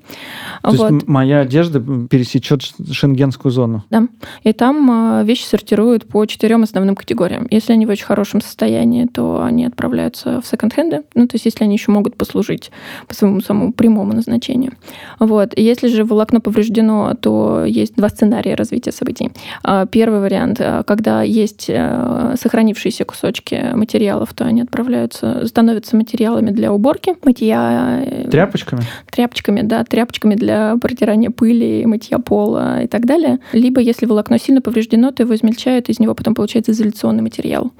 То 0.63 0.69
есть 0.69 0.79
Вот. 0.81 0.91
м- 0.91 1.01
моя 1.07 1.41
одежда 1.41 1.79
пересечет 1.79 2.61
шенгенскую 2.91 3.51
зону. 3.51 3.83
Да. 3.89 4.07
И 4.43 4.53
там 4.53 4.89
а, 4.91 5.23
вещи 5.23 5.45
сортируют 5.45 6.07
по 6.07 6.25
четырем 6.25 6.63
основным 6.63 6.95
категориям. 6.95 7.47
Если 7.51 7.73
они 7.73 7.85
в 7.85 7.89
очень 7.89 8.05
хорошем 8.05 8.41
состоянии, 8.41 9.05
то 9.05 9.43
они 9.43 9.65
отправляются 9.65 10.41
в 10.41 10.47
секонд-хенды. 10.47 11.03
Ну, 11.15 11.27
то 11.27 11.35
есть 11.35 11.50
если 11.51 11.65
они 11.65 11.75
еще 11.75 11.91
могут 11.91 12.15
послужить 12.15 12.71
по 13.07 13.13
своему 13.13 13.41
самому 13.41 13.73
прямому 13.73 14.13
назначению. 14.13 14.73
Вот. 15.19 15.57
Если 15.57 15.87
же 15.87 16.03
волокно 16.03 16.39
повреждено, 16.39 17.13
то 17.19 17.63
есть 17.65 17.95
два 17.95 18.09
сценария 18.09 18.55
развития 18.55 18.91
событий. 18.91 19.31
А, 19.63 19.85
Первый 19.85 20.21
вариант, 20.21 20.57
а, 20.59 20.83
когда 20.83 21.21
есть 21.21 21.69
а, 21.69 22.35
сохранившиеся 22.39 23.05
кусочки 23.05 23.71
материалов, 23.73 24.33
то 24.33 24.45
они 24.45 24.61
отправляются, 24.61 25.45
становятся 25.47 25.95
материалами 25.95 26.51
для 26.51 26.71
уборки, 26.71 27.15
мытья, 27.23 28.03
э, 28.05 28.29
Тряпочками? 28.29 28.81
тряпочками, 29.11 29.61
да, 29.61 29.83
тряпочками 29.83 30.35
для 30.35 30.77
протирания 30.81 31.29
пыли, 31.29 31.85
мытья 31.85 32.19
пола 32.19 32.83
и 32.83 32.87
так 32.87 33.05
далее. 33.05 33.39
Либо, 33.53 33.81
если 33.81 34.05
волокно 34.05 34.37
сильно 34.37 34.61
повреждено, 34.61 35.11
то 35.11 35.23
его 35.23 35.35
измельчают, 35.35 35.89
из 35.89 35.99
него 35.99 36.15
потом 36.15 36.33
получается 36.33 36.71
изоляционный 36.71 37.21
материал, 37.21 37.71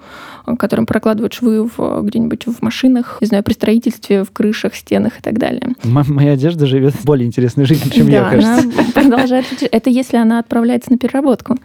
э, 0.45 0.55
которым 0.57 0.85
прокладывают 0.85 1.33
швы 1.33 1.63
в, 1.65 2.01
где-нибудь 2.03 2.45
в 2.47 2.61
машинах, 2.61 3.17
не 3.21 3.27
знаю, 3.27 3.43
при 3.43 3.53
строительстве, 3.61 4.23
в 4.23 4.31
крышах, 4.31 4.73
стенах 4.75 5.19
и 5.19 5.21
так 5.21 5.37
далее. 5.37 5.61
М- 5.83 6.03
моя 6.07 6.31
одежда 6.31 6.65
живет 6.65 6.95
более 7.03 7.27
интересной 7.27 7.65
жизнью, 7.65 7.91
чем 7.93 8.07
я, 8.07 8.23
Да, 8.23 8.29
кажется. 8.31 8.53
она 8.63 8.83
продолжает. 8.95 9.45
Это 9.71 9.89
если 9.91 10.17
она 10.17 10.39
отправляется 10.39 10.91
на 10.91 10.97
переработку. 10.97 11.57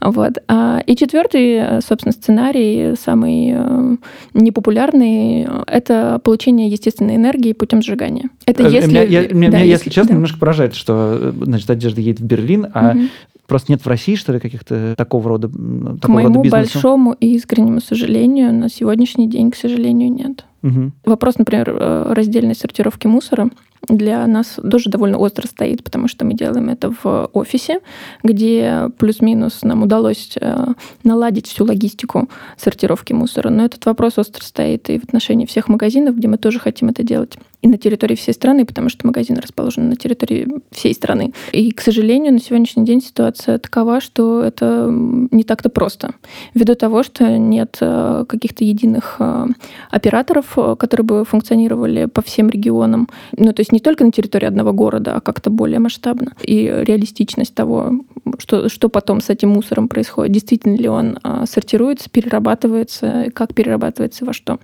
Вот. 0.00 0.38
А, 0.48 0.80
И 0.86 0.96
четвертый, 0.96 1.52
э, 1.56 1.80
собственно, 1.86 2.12
сценарий, 2.12 2.94
самый 2.96 3.52
э, 3.54 3.96
непопулярный, 4.32 5.42
э, 5.44 5.62
это 5.66 6.18
получение 6.24 6.68
естественной 6.70 7.16
энергии 7.16 7.52
путем 7.52 7.82
сжигания. 7.82 8.30
Это 8.46 8.66
если... 8.68 8.88
меня, 8.88 9.02
я- 9.02 9.28
меня- 9.28 9.50
да, 9.50 9.58
меня, 9.58 9.64
если 9.64 9.90
честно, 9.90 10.08
да. 10.10 10.14
немножко 10.14 10.38
поражает, 10.38 10.74
что 10.74 11.34
значит, 11.42 11.68
одежда 11.68 12.00
едет 12.00 12.20
в 12.20 12.24
Берлин, 12.24 12.68
а 12.72 12.94
Мгм. 12.94 13.10
просто 13.46 13.72
нет 13.72 13.82
в 13.84 13.86
России, 13.86 14.14
что 14.14 14.32
ли, 14.32 14.40
каких-то 14.40 14.94
такого 14.96 15.28
рода, 15.28 15.48
К 15.48 15.52
такого 15.52 15.98
рода 15.98 16.08
моему 16.08 16.42
бизнеса? 16.42 16.72
большому 16.72 17.12
и 17.12 17.34
искреннему 17.34 17.80
сожалению, 17.80 18.52
на 18.54 18.68
сегодняшний 18.70 19.28
день, 19.28 19.50
к 19.50 19.56
сожалению, 19.56 20.10
нет. 20.10 20.44
Мгм. 20.64 20.94
Вопрос, 21.04 21.36
например, 21.36 21.76
э, 21.78 22.12
раздельной 22.14 22.54
сортировки 22.54 23.06
мусора 23.06 23.50
для 23.86 24.26
нас 24.26 24.58
тоже 24.70 24.88
довольно 24.88 25.18
остро 25.18 25.46
стоит, 25.46 25.84
потому 25.84 26.08
что 26.08 26.24
мы 26.24 26.32
делаем 26.32 26.70
это 26.70 26.90
в 26.90 27.28
офисе, 27.34 27.80
где 28.22 28.88
плюс-минус 28.96 29.60
нам 29.62 29.82
удалось 29.82 30.32
э, 30.40 30.66
наладить 31.02 31.48
всю 31.48 31.66
логистику 31.66 32.30
сортировки 32.56 33.12
мусора. 33.12 33.50
Но 33.50 33.66
этот 33.66 33.84
вопрос 33.84 34.16
остро 34.16 34.42
стоит 34.42 34.88
и 34.88 34.98
в 34.98 35.04
отношении 35.04 35.44
всех 35.44 35.68
магазинов, 35.68 36.16
где 36.16 36.28
мы 36.28 36.38
тоже 36.38 36.58
хотим 36.58 36.88
это 36.88 37.02
делать. 37.02 37.36
И 37.64 37.66
на 37.66 37.78
территории 37.78 38.14
всей 38.14 38.34
страны, 38.34 38.66
потому 38.66 38.90
что 38.90 39.06
магазин 39.06 39.38
расположен 39.38 39.88
на 39.88 39.96
территории 39.96 40.46
всей 40.70 40.92
страны. 40.92 41.32
И, 41.50 41.70
к 41.72 41.80
сожалению, 41.80 42.34
на 42.34 42.38
сегодняшний 42.38 42.84
день 42.84 43.00
ситуация 43.00 43.58
такова, 43.58 44.02
что 44.02 44.42
это 44.42 44.88
не 44.90 45.44
так-то 45.44 45.70
просто. 45.70 46.10
Ввиду 46.52 46.74
того, 46.74 47.02
что 47.02 47.38
нет 47.38 47.78
э, 47.80 48.26
каких-то 48.28 48.64
единых 48.64 49.16
э, 49.18 49.46
операторов, 49.90 50.58
э, 50.58 50.76
которые 50.78 51.06
бы 51.06 51.24
функционировали 51.24 52.04
по 52.04 52.20
всем 52.20 52.50
регионам. 52.50 53.08
Ну, 53.34 53.50
то 53.54 53.60
есть 53.60 53.72
не 53.72 53.80
только 53.80 54.04
на 54.04 54.12
территории 54.12 54.44
одного 54.44 54.74
города, 54.74 55.14
а 55.16 55.20
как-то 55.22 55.48
более 55.48 55.78
масштабно. 55.78 56.34
И 56.42 56.66
реалистичность 56.66 57.54
того, 57.54 57.92
что, 58.38 58.68
что 58.68 58.88
потом 58.88 59.20
с 59.20 59.30
этим 59.30 59.50
мусором 59.50 59.88
происходит. 59.88 60.32
Действительно 60.32 60.76
ли 60.76 60.88
он 60.88 61.18
а, 61.22 61.46
сортируется, 61.46 62.10
перерабатывается, 62.10 63.26
как 63.34 63.54
перерабатывается, 63.54 64.24
во 64.24 64.32
что. 64.32 64.58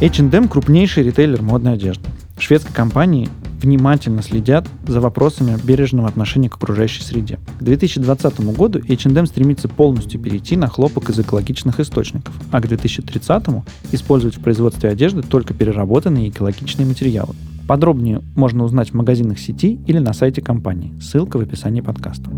H&M 0.00 0.48
крупнейший 0.48 1.04
ритейлер 1.04 1.42
модной 1.42 1.74
одежды. 1.74 2.04
Шведские 2.36 2.74
компании 2.74 3.28
внимательно 3.62 4.22
следят 4.22 4.66
за 4.84 5.00
вопросами 5.00 5.56
бережного 5.62 6.08
отношения 6.08 6.50
к 6.50 6.56
окружающей 6.56 7.02
среде. 7.02 7.38
К 7.60 7.62
2020 7.62 8.40
году 8.56 8.80
H&M 8.80 9.26
стремится 9.26 9.68
полностью 9.68 10.20
перейти 10.20 10.56
на 10.56 10.66
хлопок 10.66 11.08
из 11.10 11.20
экологичных 11.20 11.78
источников, 11.78 12.34
а 12.50 12.60
к 12.60 12.66
2030 12.66 13.44
использовать 13.92 14.36
в 14.36 14.40
производстве 14.40 14.90
одежды 14.90 15.22
только 15.22 15.54
переработанные 15.54 16.30
экологичные 16.30 16.86
материалы. 16.86 17.34
Подробнее 17.66 18.22
можно 18.34 18.64
узнать 18.64 18.90
в 18.90 18.94
магазинах 18.94 19.38
сети 19.38 19.80
или 19.86 19.98
на 19.98 20.12
сайте 20.12 20.42
компании. 20.42 20.92
Ссылка 21.00 21.38
в 21.38 21.42
описании 21.42 21.80
подкаста. 21.80 22.30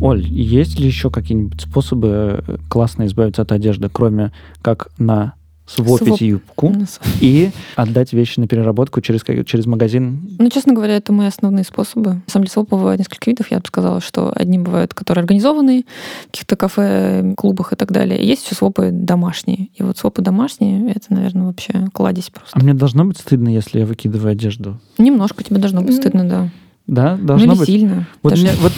Оль, 0.00 0.26
есть 0.26 0.78
ли 0.78 0.86
еще 0.86 1.10
какие-нибудь 1.10 1.60
способы 1.62 2.42
э, 2.46 2.56
классно 2.68 3.06
избавиться 3.06 3.42
от 3.42 3.52
одежды, 3.52 3.88
кроме 3.90 4.32
как 4.60 4.88
на 4.98 5.34
свопить 5.66 6.06
Своп. 6.08 6.20
юбку 6.20 6.74
и 7.20 7.50
отдать 7.76 8.12
вещи 8.12 8.38
на 8.38 8.46
переработку 8.46 9.00
через, 9.00 9.22
через 9.46 9.66
магазин? 9.66 10.36
Ну, 10.38 10.50
честно 10.50 10.74
говоря, 10.74 10.96
это 10.96 11.12
мои 11.12 11.28
основные 11.28 11.64
способы. 11.64 12.14
На 12.14 12.22
самом 12.28 12.44
деле, 12.44 12.52
свопов 12.52 12.80
бывает 12.80 12.98
несколько 12.98 13.30
видов. 13.30 13.50
Я 13.50 13.58
бы 13.58 13.66
сказала, 13.66 14.00
что 14.00 14.32
одни 14.34 14.58
бывают, 14.58 14.92
которые 14.94 15.22
организованные 15.22 15.84
в 16.24 16.26
каких-то 16.32 16.56
кафе, 16.56 17.34
клубах 17.36 17.72
и 17.72 17.76
так 17.76 17.92
далее. 17.92 18.22
Есть 18.26 18.44
еще 18.46 18.54
свопы 18.54 18.90
домашние. 18.92 19.68
И 19.74 19.82
вот 19.82 19.96
свопы 19.98 20.22
домашние— 20.22 20.90
это, 20.94 21.06
наверное, 21.14 21.46
вообще 21.46 21.72
кладезь 21.92 22.30
А 22.34 22.38
просто. 22.38 22.58
мне 22.60 22.74
должно 22.74 23.04
быть 23.04 23.18
стыдно, 23.18 23.48
если 23.48 23.78
я 23.80 23.86
выкидываю 23.86 24.32
одежду? 24.32 24.78
Немножко 24.98 25.42
тебе 25.44 25.58
должно 25.58 25.80
быть 25.80 25.90
Ну, 25.90 25.96
стыдно, 25.96 26.28
да. 26.28 26.50
Да, 26.86 27.16
Ну, 27.18 27.26
должно 27.26 27.52
или 27.52 27.58
быть. 27.58 27.66
сильно. 27.68 28.06
Вот, 28.22 28.34
меня- 28.36 28.52
вот 28.60 28.72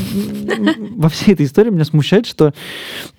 м, 0.49 0.95
во 0.97 1.09
всей 1.09 1.35
этой 1.35 1.45
истории 1.45 1.71
меня 1.71 1.85
смущает, 1.85 2.25
что 2.27 2.55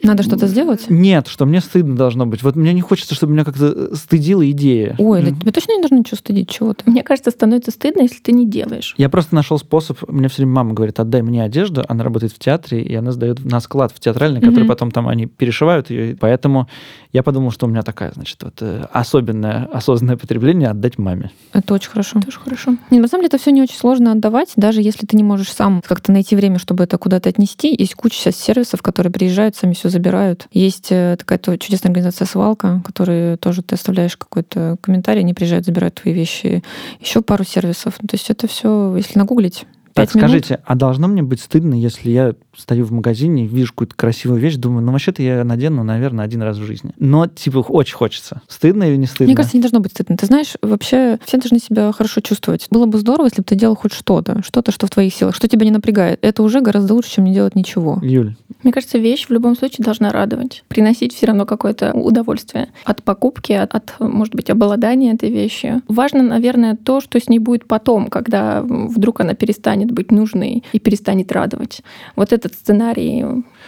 Надо 0.01 0.23
что-то 0.23 0.47
сделать? 0.47 0.85
нет, 0.89 1.27
что 1.27 1.45
мне 1.45 1.59
стыдно 1.59 1.97
должно 1.97 2.25
быть. 2.25 2.41
Вот 2.41 2.55
мне 2.55 2.71
не 2.71 2.79
хочется, 2.79 3.13
чтобы 3.13 3.33
меня 3.33 3.43
как-то 3.43 3.93
стыдила 3.97 4.49
идея. 4.51 4.95
Ой, 4.97 5.21
да 5.23 5.31
тебе 5.31 5.51
точно 5.51 5.73
не 5.73 5.81
нужно 5.81 5.95
ничего 5.95 6.15
стыдить, 6.15 6.49
чего 6.49 6.73
ты? 6.73 6.89
Мне 6.89 7.03
кажется, 7.03 7.31
становится 7.31 7.71
стыдно, 7.71 8.03
если 8.03 8.19
ты 8.21 8.31
не 8.31 8.47
делаешь. 8.47 8.95
Я 8.97 9.09
просто 9.09 9.35
нашел 9.35 9.57
способ. 9.57 9.97
Мне 10.07 10.29
все 10.29 10.37
время 10.43 10.53
мама 10.53 10.73
говорит, 10.73 10.99
отдай 11.01 11.21
мне 11.21 11.43
одежду. 11.43 11.83
Она 11.89 12.05
работает 12.05 12.31
в 12.31 12.39
театре, 12.39 12.81
и 12.81 12.95
она 12.95 13.11
сдает 13.11 13.43
на 13.43 13.59
склад 13.59 13.91
в 13.93 13.99
театральный, 13.99 14.39
который 14.39 14.61
Мгм. 14.61 14.67
потом 14.69 14.91
там 14.91 15.09
они 15.09 15.25
перешивают 15.25 15.89
ее. 15.89 16.11
И 16.11 16.15
Поэтому 16.15 16.69
я 17.11 17.23
подумал, 17.23 17.51
что 17.51 17.65
у 17.65 17.69
меня 17.69 17.81
такая, 17.81 18.13
значит, 18.13 18.41
вот 18.41 18.53
э, 18.61 18.85
особенное 18.93 19.65
осознанное 19.73 20.15
потребление 20.15 20.69
отдать 20.69 20.97
маме. 20.97 21.31
Это 21.51 21.73
очень 21.73 21.89
хорошо. 21.89 22.21
Тоже 22.21 22.39
хорошо. 22.39 22.77
Не, 22.89 22.99
на 23.01 23.09
самом 23.09 23.23
деле 23.23 23.27
это 23.27 23.37
все 23.37 23.51
не 23.51 23.61
очень 23.61 23.75
сложно 23.75 24.13
отдавать, 24.13 24.53
даже 24.55 24.76
если 24.81 25.05
ты 25.05 25.15
не 25.15 25.23
можешь 25.23 25.51
сам 25.51 25.81
как-то 25.85 26.11
найти 26.11 26.35
время, 26.35 26.59
чтобы 26.59 26.83
это 26.83 26.97
куда-то 26.97 27.29
отнести. 27.29 27.75
Есть 27.77 27.95
куча 27.95 28.15
сейчас 28.15 28.35
сервисов, 28.35 28.81
которые 28.81 29.11
приезжают, 29.11 29.55
сами 29.55 29.73
все 29.73 29.89
забирают. 29.89 30.47
Есть 30.51 30.87
э, 30.91 31.15
такая 31.17 31.39
чудесная 31.57 31.89
организация 31.89 32.25
«Свалка», 32.25 32.81
которые 32.85 33.37
тоже 33.37 33.61
ты 33.61 33.75
оставляешь 33.75 34.17
какой-то 34.17 34.77
комментарий, 34.81 35.21
они 35.21 35.33
приезжают, 35.33 35.65
забирают 35.65 35.95
твои 35.95 36.13
вещи. 36.13 36.63
Еще 36.99 37.21
пару 37.21 37.43
сервисов. 37.43 37.95
То 37.95 38.13
есть 38.13 38.29
это 38.29 38.47
все, 38.47 38.95
если 38.95 39.17
нагуглить, 39.19 39.65
Так, 39.93 40.13
минут. 40.13 40.29
скажите, 40.29 40.59
а 40.65 40.75
должно 40.75 41.07
мне 41.07 41.23
быть 41.23 41.41
стыдно, 41.41 41.73
если 41.73 42.11
я 42.11 42.33
стою 42.57 42.85
в 42.85 42.91
магазине, 42.91 43.45
вижу 43.45 43.71
какую-то 43.71 43.95
красивую 43.95 44.39
вещь, 44.39 44.55
думаю, 44.55 44.83
ну 44.83 44.91
вообще-то 44.91 45.21
я 45.21 45.43
надену, 45.43 45.83
наверное, 45.83 46.25
один 46.25 46.41
раз 46.41 46.57
в 46.57 46.63
жизни. 46.63 46.91
Но, 46.97 47.27
типа, 47.27 47.59
очень 47.59 47.95
хочется. 47.95 48.41
Стыдно 48.47 48.83
или 48.83 48.95
не 48.95 49.05
стыдно? 49.05 49.25
Мне 49.25 49.35
кажется, 49.35 49.57
не 49.57 49.61
должно 49.61 49.79
быть 49.79 49.91
стыдно. 49.91 50.17
Ты 50.17 50.25
знаешь, 50.25 50.53
вообще 50.61 51.19
все 51.25 51.37
должны 51.37 51.59
себя 51.59 51.91
хорошо 51.91 52.21
чувствовать. 52.21 52.67
Было 52.69 52.85
бы 52.85 52.97
здорово, 52.97 53.25
если 53.25 53.41
бы 53.41 53.45
ты 53.45 53.55
делал 53.55 53.75
хоть 53.75 53.93
что-то, 53.93 54.41
что-то, 54.43 54.71
что 54.71 54.87
в 54.87 54.89
твоих 54.89 55.13
силах, 55.13 55.35
что 55.35 55.47
тебя 55.47 55.65
не 55.65 55.71
напрягает. 55.71 56.19
Это 56.21 56.43
уже 56.43 56.61
гораздо 56.61 56.93
лучше, 56.93 57.11
чем 57.11 57.25
не 57.25 57.33
делать 57.33 57.55
ничего. 57.55 57.99
Юль, 58.01 58.35
Мне 58.63 58.73
кажется, 58.73 58.97
вещь 58.97 59.27
в 59.27 59.31
любом 59.31 59.55
случае 59.55 59.85
должна 59.85 60.11
радовать, 60.11 60.63
приносить 60.67 61.13
все 61.13 61.27
равно 61.27 61.45
какое-то 61.45 61.93
удовольствие 61.93 62.69
от 62.83 63.03
покупки, 63.03 63.53
от, 63.53 63.75
от, 63.75 63.95
может 63.99 64.35
быть, 64.35 64.49
обладания 64.49 65.13
этой 65.13 65.29
вещью. 65.29 65.81
Важно, 65.87 66.23
наверное, 66.23 66.75
то, 66.75 67.01
что 67.01 67.19
с 67.19 67.29
ней 67.29 67.39
будет 67.39 67.67
потом, 67.67 68.07
когда 68.07 68.61
вдруг 68.63 69.21
она 69.21 69.33
перестанет 69.33 69.91
быть 69.91 70.11
нужной 70.11 70.63
и 70.71 70.79
перестанет 70.79 71.31
радовать. 71.31 71.81
Вот 72.15 72.31
этот 72.47 72.59
сценарий. 72.59 73.23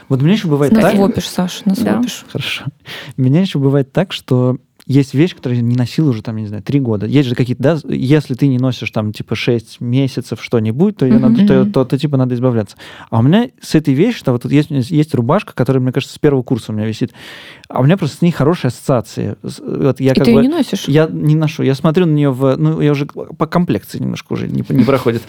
вот 0.07 0.21
меня 0.21 0.33
еще 0.33 0.47
бывает 0.47 0.73
так... 0.73 0.83
Насвопишь, 0.83 1.29
Саша, 1.29 1.61
насвопишь. 1.65 2.25
Хорошо. 2.29 2.65
У 3.17 3.21
меня 3.21 3.41
еще 3.41 3.59
бывает 3.59 3.91
так, 3.91 4.11
что 4.11 4.57
есть 4.89 5.13
вещь, 5.13 5.35
которую 5.35 5.57
я 5.59 5.63
не 5.63 5.75
носил 5.75 6.09
уже, 6.09 6.23
там, 6.23 6.35
я 6.37 6.41
не 6.41 6.47
знаю, 6.47 6.63
три 6.63 6.79
года. 6.79 7.05
Есть 7.05 7.29
же 7.29 7.35
какие-то, 7.35 7.61
да, 7.61 7.79
если 7.87 8.33
ты 8.33 8.47
не 8.47 8.57
носишь 8.57 8.89
там, 8.89 9.13
типа, 9.13 9.35
6 9.35 9.79
месяцев 9.81 10.41
что-нибудь, 10.41 10.97
то, 10.97 11.05
Мгм. 11.05 11.21
надо, 11.21 11.45
то, 11.45 11.53
Мгм. 11.61 11.71
то, 11.71 11.85
то, 11.85 11.97
типа, 11.99 12.17
надо 12.17 12.33
избавляться. 12.33 12.75
А 13.11 13.19
у 13.19 13.21
меня 13.21 13.49
с 13.61 13.75
этой 13.75 13.93
вещью, 13.93 14.25
там, 14.25 14.33
вот 14.33 14.41
тут 14.41 14.51
есть, 14.51 14.71
есть 14.71 15.13
рубашка, 15.13 15.53
которая, 15.53 15.79
мне 15.83 15.91
кажется, 15.91 16.15
с 16.15 16.17
первого 16.17 16.41
курса 16.41 16.71
у 16.71 16.75
меня 16.75 16.87
висит. 16.87 17.13
А 17.69 17.81
у 17.81 17.83
меня 17.83 17.97
просто 17.97 18.17
с 18.17 18.21
ней 18.23 18.31
хорошие 18.31 18.69
ассоциации. 18.69 19.35
Вот 19.43 19.99
я 19.99 20.13
И 20.13 20.15
как 20.15 20.25
ты 20.25 20.33
бы... 20.33 20.41
ее 20.41 20.47
не 20.47 20.53
носишь? 20.55 20.85
Я 20.87 21.05
не 21.05 21.35
ношу. 21.35 21.61
Я 21.61 21.75
смотрю 21.75 22.07
на 22.07 22.11
нее 22.13 22.31
в... 22.31 22.55
Ну, 22.57 22.81
я 22.81 22.91
уже 22.91 23.05
по 23.05 23.45
комплекции 23.45 23.99
немножко 23.99 24.33
уже 24.33 24.47
не, 24.47 24.65
не 24.69 24.83
проходит. 24.83 25.21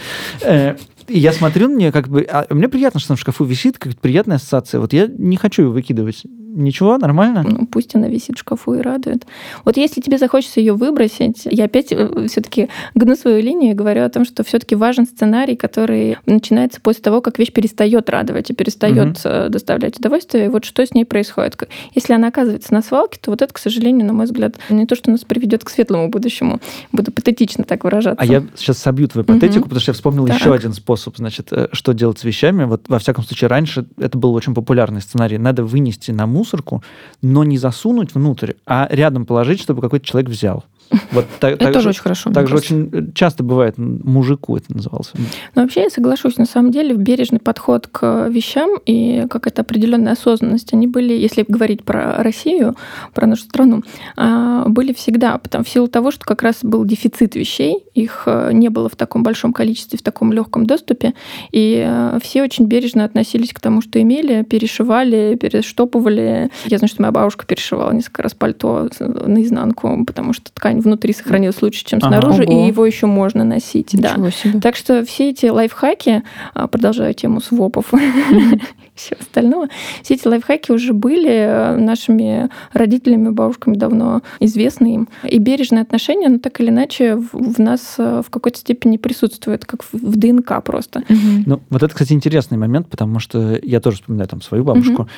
Э, 0.43 0.77
я 1.07 1.33
смотрю 1.35 1.69
на 1.69 1.77
нее 1.77 1.93
как 1.93 2.09
бы... 2.09 2.23
А 2.23 2.47
мне 2.49 2.69
приятно, 2.71 2.99
что 2.99 3.13
она 3.13 3.17
в 3.19 3.21
шкафу 3.21 3.45
висит, 3.45 3.77
как 3.77 3.95
приятная 3.99 4.39
ассоциация. 4.39 4.81
Вот 4.81 4.95
я 4.95 5.07
не 5.07 5.37
хочу 5.37 5.65
ее 5.65 5.69
выкидывать. 5.69 6.23
Ничего, 6.61 6.99
нормально? 6.99 7.43
Ну, 7.43 7.67
пусть 7.67 7.95
она 7.95 8.09
висит 8.09 8.37
в 8.37 8.41
шкафу 8.41 8.75
и 8.75 8.81
радует. 8.81 9.27
Вот 9.65 9.77
если 9.77 10.01
тебе 10.01 10.19
захочется 10.19 10.61
ее 10.61 10.75
выбросить, 10.75 11.43
я 11.51 11.65
опять 11.65 11.87
все-таки 11.87 12.69
гну 12.95 13.17
свою 13.17 13.43
линию 13.43 13.73
и 13.73 13.75
говорю 13.75 14.05
о 14.05 14.09
том, 14.09 14.25
что 14.25 14.45
все-таки 14.45 14.75
важен 14.75 15.07
сценарий, 15.07 15.57
который 15.57 16.17
начинается 16.27 16.81
после 16.81 17.03
того, 17.03 17.21
как 17.21 17.39
вещь 17.39 17.53
перестает 17.53 18.11
радовать 18.11 18.51
и 18.51 18.55
перестает 18.55 19.21
э, 19.25 19.49
доставлять 19.49 19.99
удовольствие. 19.99 20.47
И 20.47 20.49
вот 20.49 20.65
что 20.65 20.85
с 20.85 20.93
ней 20.93 21.05
происходит. 21.05 21.69
Если 21.95 22.13
она 22.13 22.29
оказывается 22.29 22.73
на 22.73 22.83
свалке, 22.83 23.19
то 23.21 23.31
вот 23.31 23.43
это, 23.43 23.53
к 23.53 23.59
сожалению, 23.59 24.07
на 24.07 24.13
мой 24.13 24.27
взгляд, 24.27 24.57
не 24.69 24.87
то, 24.87 24.95
что 24.95 25.11
нас 25.11 25.25
приведет 25.25 25.65
к 25.65 25.71
светлому 25.71 26.09
будущему. 26.09 26.61
Буду 26.93 27.11
патетично 27.13 27.65
так 27.65 27.85
выражаться. 27.85 28.21
А 28.21 28.27
я 28.27 28.43
сейчас 28.57 28.79
собью 28.79 29.09
твою 29.09 29.25
патетику, 29.25 29.61
Мгм. 29.61 29.63
потому 29.65 29.81
что 29.81 29.91
я 29.91 29.95
вспомнил 29.95 30.27
Так. 30.27 30.39
еще 30.39 30.55
один 30.55 30.73
способ, 30.73 31.17
значит, 31.17 31.49
э, 31.53 31.69
что 31.73 31.93
делать 31.93 32.19
с 32.19 32.25
вещами. 32.25 32.65
Вот, 32.65 32.83
во 32.89 32.99
всяком 32.99 33.25
случае, 33.25 33.49
раньше 33.49 33.87
это 33.99 34.19
был 34.19 34.35
очень 34.35 34.55
популярный 34.55 35.01
сценарий. 35.01 35.39
Надо 35.39 35.65
вынести 35.65 36.11
на 36.11 36.27
мусорку, 36.51 36.83
но 37.23 37.45
не 37.45 37.59
засунуть 37.59 38.15
внутрь, 38.15 38.53
а 38.67 38.89
рядом 38.91 39.27
положить, 39.27 39.61
чтобы 39.61 39.81
какой-то 39.81 40.07
человек 40.07 40.31
взял. 40.31 40.65
Вот 41.13 41.27
так, 41.39 41.55
Это 41.55 41.65
так 41.67 41.73
тоже 41.75 41.85
же- 41.85 41.89
очень 41.91 42.03
хорошо. 42.03 42.31
мне 42.31 42.35
Так 42.35 42.47
же 42.49 42.55
кажется. 42.57 42.75
очень 42.75 43.13
часто 43.15 43.43
бывает, 43.45 43.79
мужику 43.79 44.57
это 44.57 44.75
назывался. 44.75 45.13
Но 45.55 45.63
вообще 45.63 45.83
я 45.83 45.91
соглашусь, 45.91 46.37
на 46.37 46.47
самом 46.47 46.71
деле 46.71 46.95
бережный 46.95 47.39
подход 47.41 47.87
к 47.87 48.29
вещам 48.29 48.71
и 48.87 49.27
какая-то 49.31 49.63
определенная 49.63 50.13
осознанность, 50.13 50.73
они 50.73 50.87
были, 50.87 51.13
если 51.13 51.45
говорить 51.47 51.85
про 51.85 52.23
Россию, 52.23 52.77
про 53.15 53.27
нашу 53.27 53.43
страну, 53.45 53.83
а, 54.17 54.65
были 54.69 54.93
всегда, 54.93 55.39
потому 55.39 55.65
в 55.65 55.69
силу 55.69 55.87
того, 55.89 56.11
что 56.11 56.25
как 56.25 56.43
раз 56.43 56.59
был 56.63 56.85
дефицит 56.85 57.35
вещей, 57.35 57.85
их 57.95 58.23
э, 58.27 58.51
не 58.53 58.69
было 58.69 58.89
в 58.89 58.97
таком 58.97 59.23
большом 59.23 59.53
количестве, 59.53 59.99
в 59.99 60.03
таком 60.03 60.33
легком 60.33 60.67
доступе, 60.67 61.15
и 61.53 61.85
э, 61.87 62.19
все 62.23 62.43
очень 62.43 62.67
бережно 62.67 63.05
относились 63.05 63.53
к 63.53 63.61
тому, 63.61 63.83
что 63.83 64.01
имели, 64.01 64.43
перешивали, 64.43 65.37
перештопывали. 65.41 66.51
Я 66.67 66.79
знаю, 66.79 66.89
что 66.89 67.03
моя 67.03 67.13
бабушка 67.13 67.47
перешивала 67.47 67.93
несколько 67.93 68.23
раз 68.23 68.35
пальто 68.35 68.89
наизнанку, 69.01 70.05
потому 70.05 70.33
что 70.33 70.53
ткань 70.53 70.80
внутри 70.81 71.13
сохранилась 71.13 71.61
лучше, 71.63 71.85
чем 71.85 71.99
Ага. 72.03 72.09
снаружи, 72.21 72.45
Ого. 72.45 72.65
и 72.65 72.67
его 72.69 72.85
еще 72.85 73.07
можно 73.07 73.45
носить. 73.45 73.91
Да. 73.93 74.17
Себе. 74.31 74.61
Так 74.61 74.77
что 74.77 75.05
все 75.05 75.31
эти 75.31 75.47
лайфхаки, 75.47 76.23
а, 76.55 76.67
продолжая 76.69 77.13
тему 77.15 77.41
свопов 77.41 77.93
всего 79.01 79.21
остального, 79.21 79.69
все 80.03 80.15
эти 80.15 80.27
лайфхаки 80.27 80.73
уже 80.73 80.93
были 80.93 81.31
э, 81.31 81.77
нашими 81.77 82.49
родителями, 82.73 83.31
бабушками 83.31 83.77
давно 83.77 84.23
известны 84.41 84.95
им. 84.95 85.09
И 85.25 85.39
бережное 85.39 85.83
отношение, 85.83 86.29
оно 86.29 86.39
так 86.39 86.61
или 86.61 86.69
иначе 86.69 87.17
в, 87.17 87.33
в 87.33 87.59
нас 87.59 87.95
э, 87.99 88.23
в 88.25 88.31
какой-то 88.31 88.59
степени 88.59 88.97
присутствует, 88.97 89.65
как 89.65 89.83
в, 89.83 89.93
в 89.93 90.17
ДНК 90.17 90.63
просто. 90.65 91.03
Мгм. 91.09 91.45
Ну, 91.47 91.61
вот 91.71 91.83
это, 91.83 91.93
кстати, 91.93 92.13
интересный 92.13 92.59
момент, 92.59 92.89
потому 92.89 93.19
что 93.19 93.59
я 93.63 93.81
тоже 93.81 93.97
вспоминаю 93.99 94.29
там 94.29 94.43
свою 94.43 94.65
бабушку, 94.65 95.09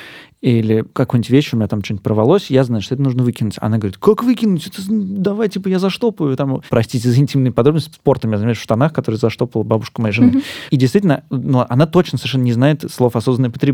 или 0.43 0.83
какую-нибудь 0.91 1.29
вещь 1.29 1.53
у 1.53 1.55
меня 1.55 1.69
там 1.69 1.81
что-нибудь 1.81 2.03
порвалось, 2.03 2.49
я 2.49 2.65
знаю, 2.65 2.81
что 2.81 2.95
это 2.95 3.01
нужно 3.01 3.23
выкинуть. 3.23 3.55
Она 3.61 3.77
говорит, 3.77 3.95
как 3.95 4.25
выкинуть? 4.25 4.67
Это, 4.67 4.81
давай, 4.89 5.47
типа, 5.47 5.69
я 5.69 5.79
заштопаю. 5.79 6.35
Там, 6.35 6.61
простите 6.69 7.07
за 7.07 7.17
интимные 7.17 7.53
подробности, 7.53 7.93
спортом 7.95 8.31
я 8.31 8.37
занимаюсь 8.37 8.57
в 8.57 8.61
штанах, 8.61 8.91
которые 8.91 9.19
заштопала 9.19 9.63
бабушка 9.63 10.01
моей 10.01 10.13
жены. 10.13 10.41
И 10.69 10.75
действительно, 10.75 11.23
ну, 11.29 11.65
она 11.69 11.87
точно 11.87 12.17
совершенно 12.17 12.43
не 12.43 12.51
знает 12.51 12.83
слов 12.91 13.15
осознанное 13.15 13.51
потребление, 13.51 13.72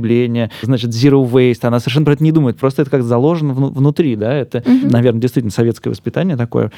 значит, 0.62 0.89
zero 0.91 1.29
waste, 1.29 1.60
она 1.65 1.79
совершенно 1.79 2.06
про 2.06 2.13
это 2.13 2.24
не 2.24 2.32
думает, 2.32 2.58
просто 2.58 2.82
это 2.82 2.91
как 2.91 3.03
заложено 3.03 3.53
вну- 3.53 3.70
внутри, 3.70 4.15
да, 4.15 4.34
это, 4.34 4.63
Мгм. 4.65 4.88
наверное, 4.89 5.22
действительно 5.22 5.51
советское 5.51 5.89
воспитание 5.89 6.38
такое. 6.38 6.72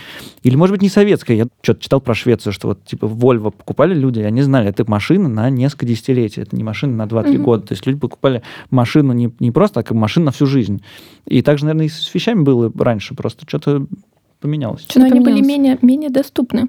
Или, 0.44 0.56
может 0.56 0.74
быть, 0.74 0.82
не 0.82 0.90
советское. 0.90 1.38
Я 1.38 1.48
что-то 1.62 1.82
читал 1.82 2.02
про 2.02 2.14
Швецию, 2.14 2.54
что 2.54 2.70
вот, 2.70 2.84
типа, 2.86 3.06
Volvo 3.06 3.52
покупали 3.52 3.94
люди, 3.94 4.20
они 4.20 4.42
знали, 4.42 4.70
это 4.70 4.84
машина 4.90 5.30
на 5.30 5.50
несколько 5.50 5.86
десятилетий, 5.86 6.42
это 6.42 6.56
не 6.56 6.64
машина 6.64 6.96
на 6.96 7.08
2-3 7.08 7.36
Мгм. 7.36 7.44
года. 7.44 7.68
То 7.68 7.74
есть 7.74 7.86
люди 7.86 8.00
покупали 8.00 8.42
машину 8.70 9.14
не, 9.14 9.32
не 9.40 9.52
просто, 9.52 9.80
а 9.80 9.84
как 9.84 9.96
машину 9.96 10.26
на 10.28 10.32
всю 10.32 10.46
жизнь. 10.46 10.82
И 11.28 11.42
также, 11.42 11.66
наверное, 11.66 11.86
и 11.86 11.90
с 11.90 12.14
вещами 12.14 12.42
было 12.44 12.72
раньше, 12.78 13.14
просто 13.16 13.46
что-то 13.48 13.86
поменялось. 14.42 14.82
Что-то 14.82 15.00
Но 15.00 15.06
они 15.06 15.20
были 15.20 15.40
менее, 15.42 15.78
менее 15.82 16.10
доступны. 16.10 16.68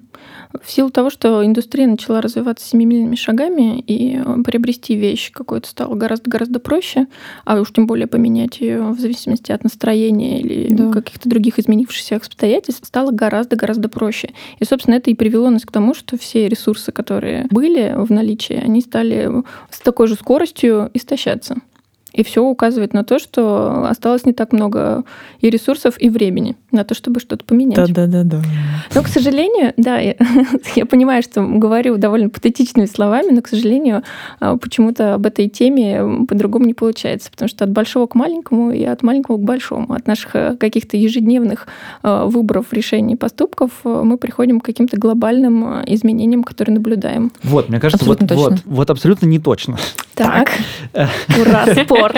В 0.63 0.71
силу 0.71 0.91
того, 0.91 1.09
что 1.11 1.45
индустрия 1.45 1.87
начала 1.87 2.21
развиваться 2.21 2.69
семимильными 2.69 3.17
шагами, 3.17 3.81
и 3.81 4.17
э, 4.23 4.43
приобрести 4.45 4.95
вещь 4.95 5.33
какую-то 5.33 5.69
стало 5.69 5.95
гораздо-гораздо 5.95 6.61
проще, 6.61 7.07
а 7.45 7.59
уж 7.59 7.73
тем 7.73 7.87
более 7.87 8.07
поменять 8.07 8.61
ее 8.61 8.83
в 8.83 9.01
зависимости 9.01 9.51
от 9.51 9.65
настроения 9.65 10.41
или 10.41 10.69
Да. 10.75 10.93
каких-то 10.93 11.29
других 11.29 11.59
изменившихся 11.59 12.17
обстоятельств 12.17 12.87
стало 12.87 13.11
гораздо-гораздо 13.11 13.89
проще. 13.89 14.31
И, 14.59 14.65
собственно, 14.65 14.97
это 14.97 15.11
и 15.11 15.15
привело 15.15 15.49
нас 15.51 15.63
к 15.63 15.73
тому, 15.73 15.95
что 15.95 16.19
все 16.19 16.49
ресурсы, 16.49 16.93
которые 16.93 17.47
были 17.51 17.95
в 17.97 18.11
наличии, 18.11 18.61
они 18.63 18.83
стали 18.83 19.31
с 19.71 19.81
такой 19.81 20.07
же 20.07 20.15
скоростью 20.15 20.91
истощаться. 20.93 21.57
И 22.13 22.25
все 22.25 22.43
указывает 22.43 22.93
на 22.93 23.05
то, 23.05 23.19
что 23.19 23.87
осталось 23.87 24.25
не 24.27 24.33
так 24.33 24.53
много 24.53 25.05
и 25.41 25.51
ресурсов, 25.51 25.95
и 25.99 26.11
времени 26.11 26.57
на 26.71 26.85
то, 26.85 26.95
чтобы 26.95 27.21
что-то 27.21 27.45
поменять. 27.45 27.77
Да-да-да-да. 27.77 28.43
Но, 28.95 29.03
к 29.03 29.09
сожалению, 29.09 29.73
да, 29.77 29.99
я, 29.99 30.17
я 30.77 30.87
понимаю, 30.87 31.23
что 31.23 31.43
говорю 31.43 31.97
довольно 31.97 32.31
патетичными 32.31 32.87
словами, 32.87 33.33
но, 33.33 33.43
к 33.43 33.49
сожалению, 33.49 34.03
а, 34.41 34.57
почему-то 34.57 35.15
об 35.15 35.27
этой 35.27 35.49
теме 35.49 36.27
по-другому 36.29 36.67
не 36.67 36.75
получается, 36.75 37.31
потому 37.31 37.49
что 37.49 37.65
от 37.65 37.71
большого 37.71 38.07
к 38.07 38.15
маленькому 38.15 38.71
и 38.71 38.85
от 38.85 39.03
маленького 39.03 39.37
к 39.37 39.43
большому, 39.43 39.95
от 39.95 40.07
наших 40.07 40.35
э, 40.37 40.57
каких-то 40.57 40.97
ежедневных 40.97 41.67
э, 42.03 42.25
выборов, 42.27 42.73
решений, 42.73 43.17
поступков 43.17 43.71
э, 43.85 44.03
мы 44.05 44.19
приходим 44.19 44.61
к 44.61 44.65
каким-то 44.65 44.97
глобальным 44.97 45.83
изменениям, 45.87 46.45
которые 46.45 46.75
наблюдаем. 46.75 47.33
Вот, 47.43 47.69
мне 47.69 47.81
кажется, 47.81 48.05
вот, 48.05 48.23
Абсолютно 48.23 48.37
вот, 48.37 48.51
точно. 48.51 48.71
вот 48.73 48.91
абсолютно 48.91 49.27
не 49.27 49.39
точно. 49.39 49.79
Так, 50.15 50.51
ура, 50.93 51.67
спор. 51.75 52.13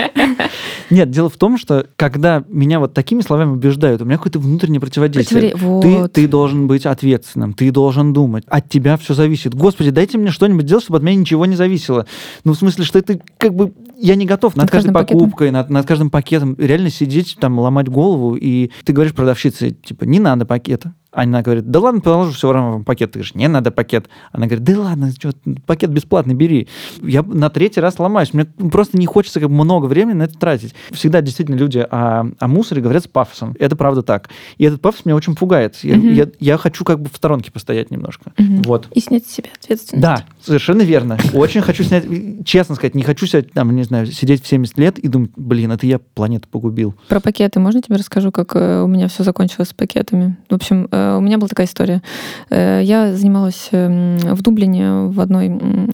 Нет, 0.89 1.09
дело 1.09 1.29
в 1.29 1.37
том, 1.37 1.57
что 1.57 1.87
когда 1.95 2.43
меня 2.49 2.79
вот 2.79 2.93
такими 2.93 3.21
словами 3.21 3.51
убеждают, 3.51 4.01
у 4.01 4.05
меня 4.05 4.17
какое-то 4.17 4.39
внутреннее 4.39 4.81
противодействие. 4.81 5.51
Ты, 5.51 5.57
вот. 5.57 6.13
ты 6.13 6.27
должен 6.27 6.67
быть 6.67 6.85
ответственным, 6.85 7.53
ты 7.53 7.71
должен 7.71 8.13
думать. 8.13 8.43
От 8.47 8.69
тебя 8.69 8.97
все 8.97 9.13
зависит. 9.13 9.53
Господи, 9.55 9.91
дайте 9.91 10.17
мне 10.17 10.31
что-нибудь 10.31 10.65
делать, 10.65 10.83
чтобы 10.83 10.97
от 10.97 11.03
меня 11.03 11.15
ничего 11.15 11.45
не 11.45 11.55
зависело. 11.55 12.05
Ну, 12.43 12.53
в 12.53 12.57
смысле, 12.57 12.83
что 12.83 12.99
это 12.99 13.19
как 13.37 13.53
бы... 13.53 13.73
Я 13.97 14.15
не 14.15 14.25
готов 14.25 14.55
над, 14.55 14.65
Над 14.65 14.71
каждой 14.71 14.87
каждым 14.87 14.93
пакетом? 14.93 15.19
покупкой, 15.19 15.51
над, 15.51 15.69
над 15.69 15.87
каждым 15.87 16.09
пакетом 16.09 16.55
реально 16.57 16.89
сидеть, 16.89 17.37
там, 17.39 17.57
ломать 17.59 17.87
голову. 17.87 18.35
И 18.35 18.71
ты 18.83 18.91
говоришь 18.91 19.13
продавщице, 19.13 19.71
типа, 19.71 20.03
не 20.03 20.19
надо 20.19 20.45
пакета. 20.45 20.93
Она 21.15 21.41
говорит, 21.41 21.71
да 21.71 21.79
ладно, 21.79 22.01
положу 22.01 22.31
все 22.31 22.51
равно 22.51 22.79
в 22.79 22.83
пакет. 22.83 23.11
Ты 23.13 23.19
говоришь, 23.19 23.35
не 23.35 23.47
надо 23.47 23.71
пакет. 23.71 24.07
Она 24.33 24.47
говорит, 24.47 24.63
да 24.65 24.79
ладно, 24.79 25.11
чё, 25.17 25.31
пакет 25.65 25.89
бесплатный, 25.89 26.33
бери. 26.33 26.67
Я 27.01 27.23
на 27.23 27.49
третий 27.49 27.79
раз 27.79 27.97
ломаюсь. 27.99 28.33
Мне 28.33 28.45
просто 28.45 28.97
не 28.97 29.05
хочется 29.05 29.39
как 29.39 29.49
много 29.49 29.85
времени 29.85 30.15
на 30.15 30.23
это 30.23 30.37
тратить. 30.37 30.75
Всегда 30.91 31.21
действительно 31.21 31.55
люди 31.55 31.79
о, 31.79 32.25
о 32.37 32.47
мусоре 32.49 32.81
говорят 32.81 33.03
с 33.05 33.07
пафосом. 33.07 33.55
Это 33.59 33.75
правда 33.77 34.01
так. 34.01 34.29
И 34.57 34.65
этот 34.65 34.81
пафос 34.81 35.05
меня 35.05 35.15
очень 35.15 35.35
пугает. 35.35 35.77
Я, 35.83 35.95
Мгм. 35.95 36.13
я- 36.13 36.27
я 36.39 36.57
хочу 36.57 36.83
как 36.83 36.99
бы 36.99 37.09
в 37.09 37.15
сторонке 37.15 37.49
постоять 37.51 37.91
немножко. 37.91 38.33
Мгм. 38.37 38.63
Вот. 38.63 38.89
И 38.93 38.99
снять 38.99 39.25
с 39.25 39.31
себя 39.31 39.47
ответственность. 39.57 40.01
Да, 40.01 40.25
совершенно 40.41 40.81
верно. 40.81 41.17
Очень 41.33 41.61
хочу 41.61 41.83
снять, 41.83 42.03
честно 42.45 42.75
сказать, 42.75 42.93
не 42.93 43.03
хочу 43.03 43.25
сидеть, 43.25 43.53
там, 43.53 43.73
не 43.73 43.83
знаю, 43.83 44.07
сидеть 44.07 44.43
в 44.43 44.47
70 44.47 44.77
лет 44.77 44.99
и 44.99 45.07
думать, 45.07 45.31
блин, 45.37 45.71
это 45.71 45.85
я 45.87 45.99
планету 45.99 46.49
погубил. 46.49 46.93
Про 47.07 47.21
пакеты 47.21 47.61
можно 47.61 47.81
тебе 47.81 47.95
расскажу, 47.95 48.31
как 48.33 48.55
э, 48.55 48.81
у 48.81 48.87
меня 48.87 49.07
все 49.07 49.23
закончилось 49.23 49.69
с 49.69 49.73
пакетами? 49.73 50.35
В 50.49 50.55
общем, 50.55 50.87
э, 50.91 51.04
у 51.17 51.21
меня 51.21 51.37
была 51.37 51.47
такая 51.47 51.67
история. 51.67 52.01
Э, 52.49 52.81
Я 52.83 53.13
занималась 53.13 53.69
эм, 53.71 54.17
в 54.17 54.41
Дублине 54.41 55.07
в 55.07 55.19
одной 55.19 55.47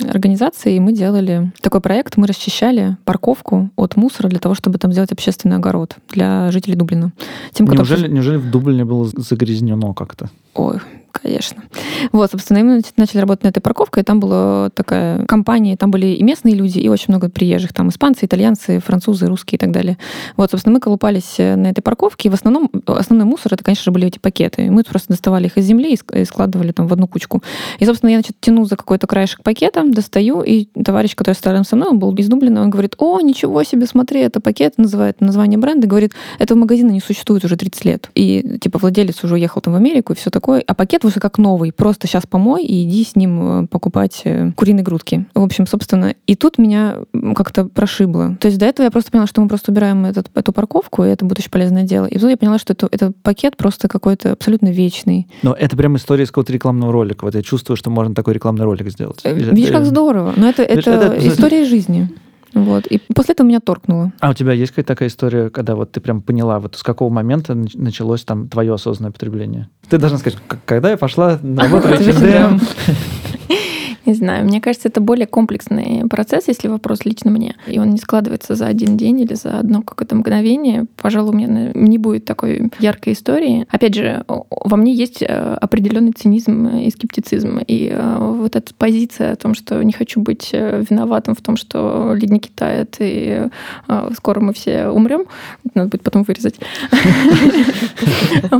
организации, 0.10 0.76
и 0.76 0.80
мы 0.80 0.94
делали 0.94 1.52
такой 1.62 1.82
проект. 1.82 2.18
Мы 2.18 2.28
расчищали 2.28 2.98
парковку 3.06 3.70
от 3.76 3.96
мусора 3.96 4.30
для 4.30 4.40
того, 4.40 4.56
чтобы 4.56 4.78
там 4.78 4.92
сделать 4.92 5.12
общественный 5.12 5.58
огород 5.58 5.96
для 6.10 6.52
жителей 6.52 6.76
Дублина. 6.76 7.12
Тем, 7.54 7.68
Неужели, 7.68 8.08
неужели 8.08 8.38
в 8.38 8.50
Дублине 8.52 8.86
было 8.86 9.10
загрязнено 9.18 9.94
как-то? 9.94 10.30
Ой, 10.56 10.80
конечно. 11.12 11.64
Вот, 12.12 12.32
собственно, 12.32 12.60
и 12.60 12.64
мы 12.64 12.78
нач- 12.78 12.94
начали 12.98 13.20
работать 13.20 13.44
на 13.44 13.50
этой 13.50 13.62
парковке, 13.62 14.02
и 14.02 14.04
там 14.04 14.20
была 14.20 14.70
такая 14.72 15.26
компания, 15.26 15.78
там 15.78 15.92
были 15.92 16.08
и 16.08 16.24
местные 16.24 16.56
люди, 16.56 16.80
и 16.80 16.90
очень 16.90 17.06
много 17.10 17.30
приезжих, 17.30 17.74
там 17.74 17.90
испанцы, 17.90 18.26
итальянцы, 18.26 18.80
французы, 18.80 19.28
русские 19.28 19.58
и 19.58 19.60
так 19.60 19.72
далее. 19.72 19.98
Вот, 20.38 20.52
собственно, 20.52 20.74
мы 20.74 20.80
колупались 20.80 21.36
э, 21.38 21.56
на 21.56 21.68
этой 21.68 21.82
парковке, 21.82 22.30
и 22.30 22.32
в 22.32 22.34
основном, 22.34 22.70
основной 22.88 23.26
мусор, 23.26 23.54
это, 23.54 23.64
конечно 23.64 23.84
же, 23.84 23.92
были 23.92 24.08
эти 24.08 24.20
пакеты. 24.20 24.70
Мы 24.72 24.84
просто 24.84 25.10
доставали 25.10 25.48
их 25.48 25.58
из 25.58 25.66
земли 25.66 25.98
и 26.14 26.26
складывали 26.26 26.72
там 26.72 26.88
в 26.88 26.94
одну 26.94 27.08
кучку. 27.08 27.42
И, 27.80 27.86
собственно, 27.86 28.12
я, 28.12 28.18
значит, 28.18 28.36
тяну 28.40 28.66
за 28.66 28.76
какой-то 28.76 29.08
краешек 29.08 29.44
пакета, 29.44 29.84
достаю, 29.86 30.42
и 30.42 30.66
товарищ, 30.84 31.16
который 31.16 31.36
стоял 31.36 31.56
рядом 31.56 31.66
со 31.66 31.76
мной, 31.76 31.90
он 31.90 32.00
был 32.00 32.14
из 32.16 32.28
Дублина, 32.28 32.62
он 32.62 32.70
говорит, 32.70 32.96
о, 32.98 33.20
ничего 33.22 33.64
себе, 33.64 33.86
смотри, 33.86 34.22
это 34.22 34.40
пакет, 34.40 34.78
называет 34.78 35.22
название 35.22 35.58
бренда, 35.58 35.88
говорит, 35.88 36.14
этого 36.40 36.58
магазина 36.58 36.92
не 36.92 37.02
существует 37.02 37.44
уже 37.44 37.56
30 37.56 37.86
лет. 37.86 38.10
И, 38.16 38.58
типа, 38.62 38.80
владелец 38.80 39.24
уже 39.24 39.36
уехал 39.36 39.62
там 39.62 39.74
в 39.74 39.78
Америку 39.78 40.14
и 40.14 40.16
все 40.16 40.30
такое. 40.30 40.64
А 40.66 40.74
пакет 40.74 41.01
уже 41.06 41.20
как 41.20 41.38
новый. 41.38 41.72
Просто 41.72 42.08
сейчас 42.08 42.26
помой 42.26 42.64
и 42.64 42.84
иди 42.84 43.04
с 43.04 43.16
ним 43.16 43.64
э, 43.64 43.68
покупать 43.68 44.22
э, 44.24 44.52
куриные 44.56 44.84
грудки. 44.84 45.26
В 45.34 45.44
общем, 45.44 45.68
собственно, 45.68 46.16
и 46.28 46.36
тут 46.36 46.58
меня 46.58 46.98
как-то 47.36 47.66
прошибло. 47.66 48.36
То 48.40 48.48
есть 48.48 48.58
до 48.60 48.66
этого 48.66 48.86
я 48.86 48.92
просто 48.92 49.12
поняла, 49.12 49.28
что 49.28 49.42
мы 49.42 49.48
просто 49.48 49.72
убираем 49.72 50.06
этот, 50.06 50.30
эту 50.36 50.52
парковку, 50.54 51.04
и 51.04 51.10
это 51.10 51.26
будет 51.26 51.40
очень 51.40 51.52
полезное 51.52 51.84
дело. 51.84 52.06
И 52.06 52.18
тут 52.18 52.30
я 52.30 52.38
поняла, 52.38 52.60
что 52.60 52.74
это, 52.74 52.88
этот 52.92 53.16
пакет 53.18 53.58
просто 53.58 53.88
какой-то 53.88 54.32
абсолютно 54.34 54.70
вечный. 54.70 55.28
Но 55.44 55.54
это 55.54 55.76
прям 55.78 55.96
история 55.96 56.24
из 56.24 56.30
какого-то 56.30 56.54
рекламного 56.54 56.92
ролика. 56.92 57.26
Вот 57.26 57.36
я 57.36 57.42
чувствую, 57.42 57.78
что 57.78 57.90
можно 57.90 58.16
такой 58.16 58.34
рекламный 58.34 58.66
ролик 58.66 58.90
сделать. 58.90 59.20
Э, 59.24 59.34
Видишь, 59.34 59.72
как 59.72 59.86
здорово. 59.86 60.34
Но 60.36 60.50
это, 60.50 60.64
Видишь, 60.64 60.88
это, 60.88 61.14
это- 61.14 61.28
история 61.28 61.66
жизни. 61.66 62.10
Вот. 62.54 62.86
И 62.88 63.00
после 63.14 63.34
этого 63.34 63.48
меня 63.48 63.60
торкнуло. 63.60 64.12
А 64.20 64.30
у 64.30 64.34
тебя 64.34 64.54
есть 64.54 64.72
какая-то 64.72 64.88
такая 64.90 65.10
история, 65.10 65.50
когда 65.50 65.76
вот 65.76 65.92
ты 65.92 66.02
прям 66.02 66.22
поняла, 66.22 66.60
вот 66.60 66.76
с 66.76 66.84
какого 66.84 67.10
момента 67.10 67.54
нач- 67.54 67.78
началось 67.78 68.24
там 68.24 68.50
твое 68.50 68.74
осознанное 68.74 69.12
потребление? 69.12 69.70
Ты 69.90 69.98
должна 69.98 70.18
сказать, 70.18 70.40
«К- 70.48 70.58
когда 70.66 70.90
я 70.92 70.98
пошла 70.98 71.40
на 71.42 71.64
работу 71.64 71.88
Не 74.06 74.14
знаю, 74.14 74.46
мне 74.46 74.62
кажется, 74.62 74.88
это 74.88 75.00
более 75.00 75.28
комплексный 75.28 76.08
процесс, 76.10 76.48
если 76.48 76.68
вопрос 76.68 77.06
лично 77.06 77.32
мне. 77.32 77.56
И 77.68 77.80
он 77.80 77.92
не 77.92 77.98
складывается 77.98 78.56
за 78.56 78.68
один 78.68 78.98
день 78.98 79.22
или 79.22 79.36
за 79.36 79.60
одно 79.60 79.82
какое-то 79.82 80.16
мгновение. 80.16 80.86
Пожалуй, 80.98 81.32
у 81.32 81.38
меня 81.38 81.72
не 81.76 81.98
будет 81.98 82.26
такой 82.26 82.72
яркой 82.80 83.14
истории. 83.14 83.68
Опять 83.70 83.94
же, 83.94 84.24
во 84.28 84.78
мне 84.78 84.94
есть 84.94 85.22
э, 85.22 85.26
определенный 85.26 86.14
цинизм 86.14 86.68
и 86.68 86.90
скептицизм. 86.90 87.60
И 87.68 87.92
э, 87.94 88.18
вот 88.20 88.56
эта 88.56 88.74
позиция 88.74 89.34
о 89.34 89.36
том, 89.36 89.54
что 89.54 89.84
не 89.84 89.94
хочу 89.94 90.20
быть 90.20 90.50
э, 90.54 90.84
виноватым 90.90 91.36
в 91.36 91.42
том, 91.42 91.56
что 91.56 92.14
ледники 92.16 92.50
тают, 92.54 92.96
и 93.00 93.48
скоро 94.16 94.40
мы 94.40 94.54
все 94.54 94.88
умрем, 94.88 95.26
надо 95.74 95.90
будет 95.90 96.04
потом 96.04 96.24
вырезать. 96.24 96.56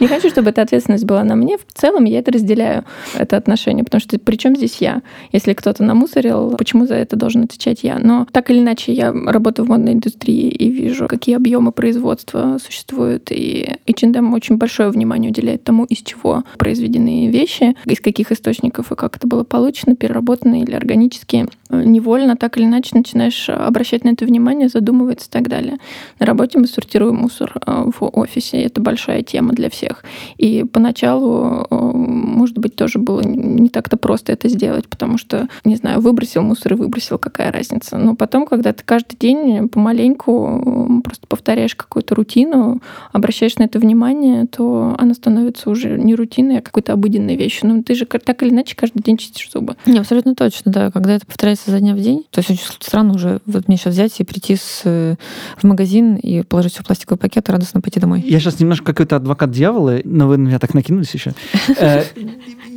Не 0.00 0.06
хочу, 0.06 0.28
чтобы 0.28 0.50
эта 0.50 0.62
ответственность 0.62 1.04
была 1.04 1.24
на 1.24 1.36
мне. 1.36 1.58
В 1.58 1.72
целом 1.72 2.04
я 2.04 2.18
это 2.18 2.32
разделяю, 2.32 2.84
это 3.14 3.36
отношение, 3.36 3.84
потому 3.84 4.00
что 4.00 4.18
при 4.18 4.36
чем 4.44 4.56
здесь 4.56 4.76
я? 4.80 5.00
Если 5.32 5.54
кто-то 5.54 5.82
намусорил, 5.82 6.50
почему 6.58 6.86
за 6.86 6.96
это 6.96 7.16
должен 7.16 7.44
отвечать 7.44 7.82
я? 7.82 7.98
Но 7.98 8.26
так 8.30 8.50
или 8.50 8.58
иначе, 8.58 8.92
я 8.92 9.10
работаю 9.10 9.64
в 9.64 9.70
модной 9.70 9.94
индустрии 9.94 10.50
и 10.50 10.68
вижу, 10.68 11.08
какие 11.08 11.36
объемы 11.36 11.72
производства 11.72 12.58
существуют, 12.62 13.28
и 13.30 13.76
H&M 13.88 14.34
очень 14.34 14.58
большое 14.58 14.90
внимание 14.90 15.30
уделяет 15.30 15.64
тому, 15.64 15.86
из 15.86 16.02
чего 16.02 16.44
произведены 16.58 17.30
вещи, 17.30 17.74
из 17.86 18.00
каких 18.00 18.32
источников 18.32 18.92
и 18.92 18.96
как 18.96 19.16
это 19.16 19.26
было 19.26 19.44
получено, 19.44 19.96
переработано 19.96 20.60
или 20.60 20.74
органически. 20.74 21.48
Невольно 21.70 22.36
так 22.36 22.56
или 22.56 22.64
иначе 22.64 22.90
начинаешь 22.94 23.48
обращать 23.48 24.04
на 24.04 24.10
это 24.10 24.24
внимание, 24.24 24.68
задумываться 24.68 25.28
и 25.28 25.30
так 25.30 25.48
далее. 25.48 25.78
На 26.18 26.26
работе 26.26 26.58
мы 26.58 26.66
сортируем 26.66 27.16
мусор 27.16 27.54
э, 27.66 27.90
в 27.98 28.04
офисе. 28.04 28.62
Это 28.62 28.80
большая 28.80 29.22
тема 29.22 29.52
для 29.52 29.70
всех. 29.70 30.04
И 30.36 30.64
поначалу, 30.64 31.66
э, 31.70 31.74
может 31.74 32.58
быть, 32.58 32.76
тоже 32.76 32.98
было 32.98 33.22
не 33.22 33.68
так-то 33.68 33.96
просто 33.96 34.32
это 34.32 34.48
сделать, 34.48 34.88
потому 34.88 35.18
что, 35.18 35.48
не 35.64 35.76
знаю, 35.76 36.00
выбросил 36.00 36.42
мусор 36.42 36.74
и 36.74 36.76
выбросил, 36.76 37.18
какая 37.18 37.50
разница. 37.50 37.96
Но 37.96 38.14
потом, 38.14 38.46
когда 38.46 38.72
ты 38.72 38.82
каждый 38.84 39.16
день 39.16 39.68
помаленьку 39.68 41.02
просто 41.02 41.26
повторяешь 41.26 41.74
какую-то 41.74 42.14
рутину, 42.14 42.80
обращаешь 43.12 43.56
на 43.56 43.64
это 43.64 43.78
внимание, 43.78 44.46
то 44.46 44.94
она 44.98 45.14
становится 45.14 45.70
уже 45.70 45.98
не 45.98 46.14
рутиной, 46.14 46.58
а 46.58 46.62
какой-то 46.62 46.92
обыденной 46.92 47.36
вещью. 47.36 47.68
Но 47.68 47.82
ты 47.82 47.94
же 47.94 48.06
так 48.06 48.42
или 48.42 48.50
иначе 48.50 48.76
каждый 48.76 49.02
день 49.02 49.16
чистишь 49.16 49.50
зубы. 49.52 49.76
Не, 49.86 49.98
абсолютно 49.98 50.34
точно, 50.34 50.70
да. 50.70 50.90
Когда 50.90 51.14
это 51.14 51.26
повторяется 51.26 51.63
за 51.66 51.80
дня 51.80 51.94
в 51.94 52.00
день, 52.00 52.24
то 52.30 52.40
есть 52.40 52.50
очень 52.50 52.64
странно 52.80 53.14
уже 53.14 53.40
вот 53.46 53.68
мне 53.68 53.76
сейчас 53.76 53.94
взять 53.94 54.20
и 54.20 54.24
прийти 54.24 54.56
с, 54.56 54.82
э, 54.84 55.16
в 55.56 55.64
магазин 55.64 56.16
и 56.16 56.42
положить 56.42 56.72
все 56.72 56.82
в 56.82 56.86
пластиковый 56.86 57.18
пакет 57.18 57.48
и 57.48 57.52
радостно 57.52 57.80
пойти 57.80 58.00
домой. 58.00 58.24
Я 58.26 58.40
сейчас 58.40 58.60
немножко 58.60 58.86
какой-то 58.86 59.16
адвокат 59.16 59.50
дьявола, 59.50 60.00
но 60.04 60.28
вы 60.28 60.36
на 60.36 60.48
меня 60.48 60.58
так 60.58 60.74
накинулись 60.74 61.12
еще. 61.14 61.34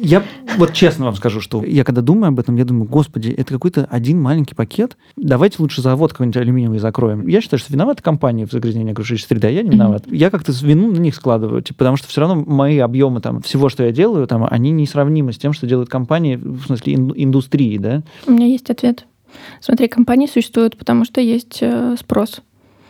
Я 0.01 0.23
вот 0.57 0.73
честно 0.73 1.05
вам 1.05 1.15
скажу, 1.15 1.41
что 1.41 1.63
я 1.63 1.83
когда 1.83 2.01
думаю 2.01 2.29
об 2.29 2.39
этом, 2.39 2.55
я 2.55 2.65
думаю, 2.65 2.85
господи, 2.85 3.29
это 3.29 3.53
какой-то 3.53 3.85
один 3.89 4.21
маленький 4.21 4.55
пакет. 4.55 4.97
Давайте 5.15 5.57
лучше 5.59 5.81
завод 5.81 6.11
какой-нибудь 6.11 6.37
алюминиевый 6.37 6.79
закроем. 6.79 7.27
Я 7.27 7.41
считаю, 7.41 7.59
что 7.59 7.73
виновата 7.73 8.03
компания 8.03 8.45
в 8.45 8.51
загрязнении 8.51 8.91
окружающей 8.91 9.25
среды, 9.25 9.47
а 9.47 9.51
я 9.51 9.63
не 9.63 9.71
виноват. 9.71 10.05
Я 10.07 10.29
как-то 10.29 10.51
вину 10.51 10.91
на 10.91 10.99
них 10.99 11.15
складываю, 11.15 11.61
типа, 11.61 11.79
потому 11.79 11.97
что 11.97 12.07
все 12.07 12.21
равно 12.21 12.43
мои 12.45 12.77
объемы 12.77 13.21
там 13.21 13.41
всего, 13.41 13.69
что 13.69 13.83
я 13.83 13.91
делаю, 13.91 14.27
там, 14.27 14.47
они 14.49 14.71
несравнимы 14.71 15.33
с 15.33 15.37
тем, 15.37 15.53
что 15.53 15.67
делают 15.67 15.89
компании, 15.89 16.35
в 16.35 16.65
смысле 16.65 16.93
индустрии, 16.93 17.77
да? 17.77 18.03
У 18.25 18.31
меня 18.31 18.47
есть 18.47 18.69
ответ. 18.69 19.05
Смотри, 19.61 19.87
компании 19.87 20.27
существуют, 20.27 20.77
потому 20.77 21.05
что 21.05 21.21
есть 21.21 21.59
э, 21.61 21.95
спрос. 21.99 22.41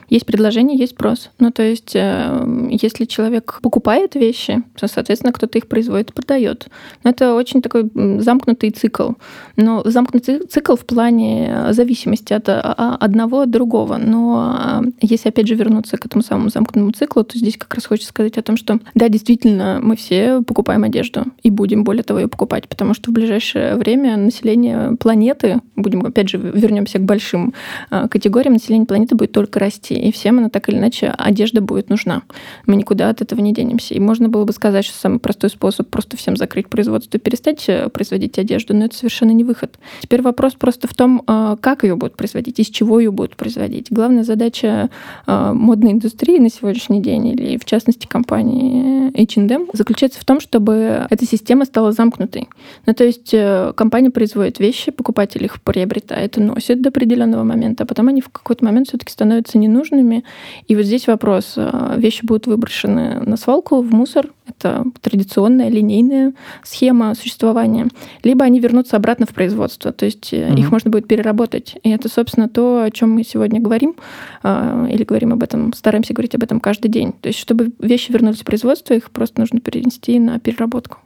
Есть 0.10 0.26
предложение, 0.26 0.78
есть 0.78 0.94
спрос. 0.94 1.32
Ну, 1.38 1.52
то 1.52 1.64
есть, 1.64 1.92
э, 1.94 2.68
если 2.72 3.04
человек 3.04 3.60
покупает 3.62 4.16
вещи, 4.16 4.64
то, 4.80 4.88
соответственно, 4.88 5.34
кто-то 5.34 5.58
их 5.58 5.68
производит 5.68 6.14
продает. 6.14 6.68
Но 7.04 7.10
это 7.10 7.34
очень 7.34 7.62
такой 7.62 7.90
замкнутый 7.94 8.70
цикл. 8.70 9.12
Но 9.58 9.82
замкнутый 9.84 10.40
цикл 10.48 10.76
в 10.76 10.86
плане 10.86 11.68
зависимости 11.72 12.32
от 12.32 12.48
а, 12.48 12.62
а, 12.78 12.96
одного 12.96 13.42
от 13.42 13.52
другого. 13.52 13.98
Но 13.98 14.56
а, 14.58 14.82
если, 15.02 15.28
опять 15.28 15.48
же, 15.48 15.56
вернуться 15.56 15.98
к 15.98 16.06
этому 16.06 16.24
самому 16.24 16.50
замкнутому 16.50 16.92
циклу, 16.92 17.26
то 17.26 17.38
здесь 17.38 17.58
как 17.58 17.74
раз 17.74 17.86
хочется 17.86 18.10
сказать 18.10 18.38
о 18.38 18.42
том, 18.44 18.56
что, 18.56 18.80
да, 18.96 19.10
действительно, 19.10 19.80
мы 19.82 19.98
все 19.98 20.42
покупаем 20.42 20.86
одежду 20.86 21.26
и 21.44 21.50
будем, 21.50 21.84
более 21.84 22.04
того, 22.04 22.22
ее 22.22 22.28
покупать, 22.30 22.70
потому 22.70 22.94
что 22.94 23.12
в 23.12 23.14
ближайшее 23.14 23.76
время 23.76 24.16
население 24.16 24.96
планеты, 24.96 25.60
будем, 25.76 26.06
опять 26.06 26.30
же, 26.30 26.38
вернемся 26.38 27.00
к 27.00 27.04
большим 27.04 27.54
категориям, 27.90 28.54
население 28.54 28.86
планеты 28.86 29.16
будет 29.16 29.34
только 29.34 29.60
расти 29.60 29.97
и 30.00 30.12
всем 30.12 30.40
она 30.40 30.50
так 30.50 30.70
или 30.70 30.78
иначе 30.78 31.14
одежда 31.18 31.62
будет 31.62 31.90
нужна. 31.90 32.24
Мы 32.66 32.76
никуда 32.76 33.10
от 33.10 33.22
этого 33.22 33.40
не 33.42 33.54
денемся. 33.54 33.94
И 33.94 34.00
можно 34.00 34.30
было 34.30 34.46
бы 34.46 34.54
сказать, 34.54 34.86
что 34.86 34.98
самый 34.98 35.20
простой 35.20 35.50
способ 35.50 35.90
просто 35.90 36.18
всем 36.18 36.38
закрыть 36.38 36.70
производство 36.70 37.18
и 37.18 37.20
перестать 37.20 37.64
э, 37.68 37.90
производить 37.90 38.38
одежду, 38.38 38.76
но 38.76 38.86
это 38.86 38.96
совершенно 38.96 39.32
не 39.32 39.44
выход. 39.44 39.78
Теперь 40.02 40.22
вопрос 40.22 40.54
просто 40.54 40.88
в 40.88 40.94
том, 40.94 41.24
э, 41.28 41.58
как 41.60 41.84
ее 41.84 41.96
будут 41.96 42.16
производить, 42.16 42.60
из 42.60 42.68
чего 42.68 43.00
ее 43.00 43.12
будут 43.12 43.36
производить. 43.36 43.88
Главная 43.92 44.24
задача 44.24 44.90
э, 45.26 45.52
модной 45.54 45.94
индустрии 45.94 46.38
на 46.40 46.50
сегодняшний 46.50 47.02
день, 47.02 47.28
или 47.28 47.58
в 47.58 47.66
частности 47.66 48.08
компании 48.08 49.12
H&M, 49.20 49.68
заключается 49.74 50.20
в 50.20 50.26
том, 50.26 50.40
чтобы 50.40 51.08
эта 51.10 51.26
система 51.26 51.66
стала 51.66 51.92
замкнутой. 51.92 52.48
Ну, 52.86 52.94
то 52.94 53.04
есть 53.04 53.34
компания 53.76 54.12
производит 54.12 54.60
вещи, 54.60 54.92
покупатель 54.92 55.44
их 55.44 55.62
приобретает 55.62 56.38
и 56.38 56.42
носит 56.42 56.82
до 56.82 56.90
определенного 56.90 57.44
момента, 57.44 57.84
а 57.84 57.88
потом 57.88 58.08
они 58.08 58.22
в 58.22 58.30
какой-то 58.30 58.64
момент 58.66 58.88
все-таки 58.88 59.12
становятся 59.12 59.58
ненужными, 59.58 59.87
ненужными. 59.92 60.24
И 60.68 60.76
вот 60.76 60.86
здесь 60.86 61.08
вопрос. 61.08 61.54
Э, 61.56 61.96
вещи 61.98 62.26
будут 62.26 62.48
выброшены 62.48 63.22
на 63.26 63.38
свалку, 63.38 63.82
в 63.82 63.94
мусор. 63.94 64.28
Это 64.48 64.86
традиционная 65.02 65.70
линейная 65.70 66.34
схема 66.64 67.14
существования. 67.16 67.88
Либо 68.24 68.46
они 68.46 68.60
вернутся 68.60 68.96
обратно 68.96 69.26
в 69.26 69.34
производство. 69.34 69.92
То 69.92 70.06
есть 70.06 70.34
угу. 70.34 70.54
их 70.54 70.72
можно 70.72 70.92
будет 70.92 71.08
переработать. 71.08 71.76
И 71.84 71.90
это, 71.90 72.10
собственно, 72.10 72.48
то, 72.48 72.84
о 72.84 72.92
чем 72.92 73.12
мы 73.12 73.24
сегодня 73.24 73.60
говорим. 73.60 73.96
Э, 74.44 74.88
или 74.92 75.04
говорим 75.04 75.34
об 75.34 75.44
этом, 75.44 75.74
стараемся 75.74 76.14
говорить 76.14 76.36
об 76.36 76.44
этом 76.44 76.60
каждый 76.60 76.90
день. 76.90 77.14
То 77.22 77.28
есть 77.28 77.40
чтобы 77.40 77.72
вещи 77.80 78.12
вернулись 78.12 78.42
в 78.42 78.46
производство, 78.46 78.94
их 78.94 79.12
просто 79.12 79.40
нужно 79.40 79.60
перенести 79.60 80.20
на 80.20 80.40
переработку. 80.40 80.98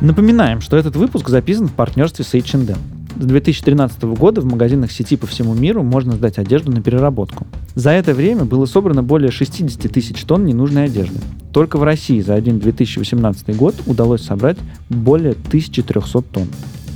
Напоминаем, 0.00 0.60
что 0.60 0.76
этот 0.76 0.94
выпуск 0.94 1.28
записан 1.28 1.66
в 1.66 1.72
партнерстве 1.72 2.24
с 2.24 2.32
H&M. 2.32 2.76
С 3.18 3.24
2013 3.24 4.00
года 4.04 4.40
в 4.40 4.44
магазинах 4.44 4.92
сети 4.92 5.16
по 5.16 5.26
всему 5.26 5.54
миру 5.54 5.82
можно 5.82 6.12
сдать 6.12 6.38
одежду 6.38 6.70
на 6.70 6.80
переработку. 6.80 7.48
За 7.74 7.90
это 7.90 8.14
время 8.14 8.44
было 8.44 8.66
собрано 8.66 9.02
более 9.02 9.32
60 9.32 9.90
тысяч 9.92 10.22
тонн 10.22 10.44
ненужной 10.44 10.84
одежды. 10.84 11.18
Только 11.52 11.78
в 11.78 11.82
России 11.82 12.20
за 12.20 12.34
один 12.34 12.60
2018 12.60 13.56
год 13.56 13.74
удалось 13.86 14.22
собрать 14.22 14.58
более 14.88 15.32
1300 15.32 16.22
тонн. 16.22 16.46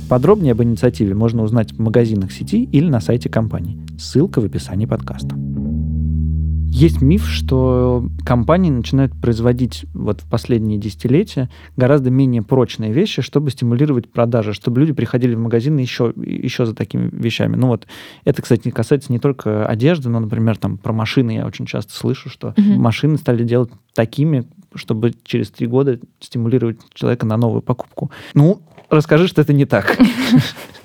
Подробнее 0.07 0.53
об 0.53 0.63
инициативе 0.63 1.13
можно 1.13 1.43
узнать 1.43 1.73
в 1.73 1.79
магазинах 1.79 2.31
сети 2.31 2.63
или 2.71 2.89
на 2.89 3.01
сайте 3.01 3.27
компании. 3.27 3.77
Ссылка 3.99 4.39
в 4.39 4.45
описании 4.45 4.85
подкаста. 4.85 5.35
Есть 6.73 7.03
миф, 7.03 7.29
что 7.29 8.03
компании 8.25 8.71
начинают 8.71 9.13
производить 9.21 9.85
вот 9.93 10.21
в 10.21 10.29
последние 10.29 10.79
десятилетия 10.79 11.47
гораздо 11.77 12.09
менее 12.09 12.41
прочные 12.41 12.91
вещи, 12.91 13.21
чтобы 13.21 13.51
стимулировать 13.51 14.11
продажи, 14.11 14.53
чтобы 14.53 14.79
люди 14.79 14.91
приходили 14.91 15.35
в 15.35 15.39
магазины 15.39 15.81
еще, 15.81 16.13
еще 16.15 16.65
за 16.65 16.73
такими 16.73 17.11
вещами. 17.11 17.55
Ну 17.55 17.67
вот, 17.67 17.85
это, 18.25 18.41
кстати, 18.41 18.71
касается 18.71 19.11
не 19.11 19.19
только 19.19 19.67
одежды, 19.67 20.09
но, 20.09 20.19
например, 20.19 20.57
там 20.57 20.77
про 20.77 20.93
машины 20.93 21.35
я 21.35 21.45
очень 21.45 21.67
часто 21.67 21.93
слышу, 21.93 22.27
что 22.27 22.55
угу. 22.57 22.73
машины 22.79 23.17
стали 23.17 23.43
делать 23.43 23.69
такими, 23.93 24.43
чтобы 24.73 25.13
через 25.23 25.51
три 25.51 25.67
года 25.67 25.99
стимулировать 26.19 26.79
человека 26.95 27.27
на 27.27 27.37
новую 27.37 27.61
покупку. 27.61 28.09
Ну, 28.33 28.63
расскажи, 28.89 29.27
что 29.27 29.41
это 29.41 29.53
не 29.53 29.65
так. 29.65 29.97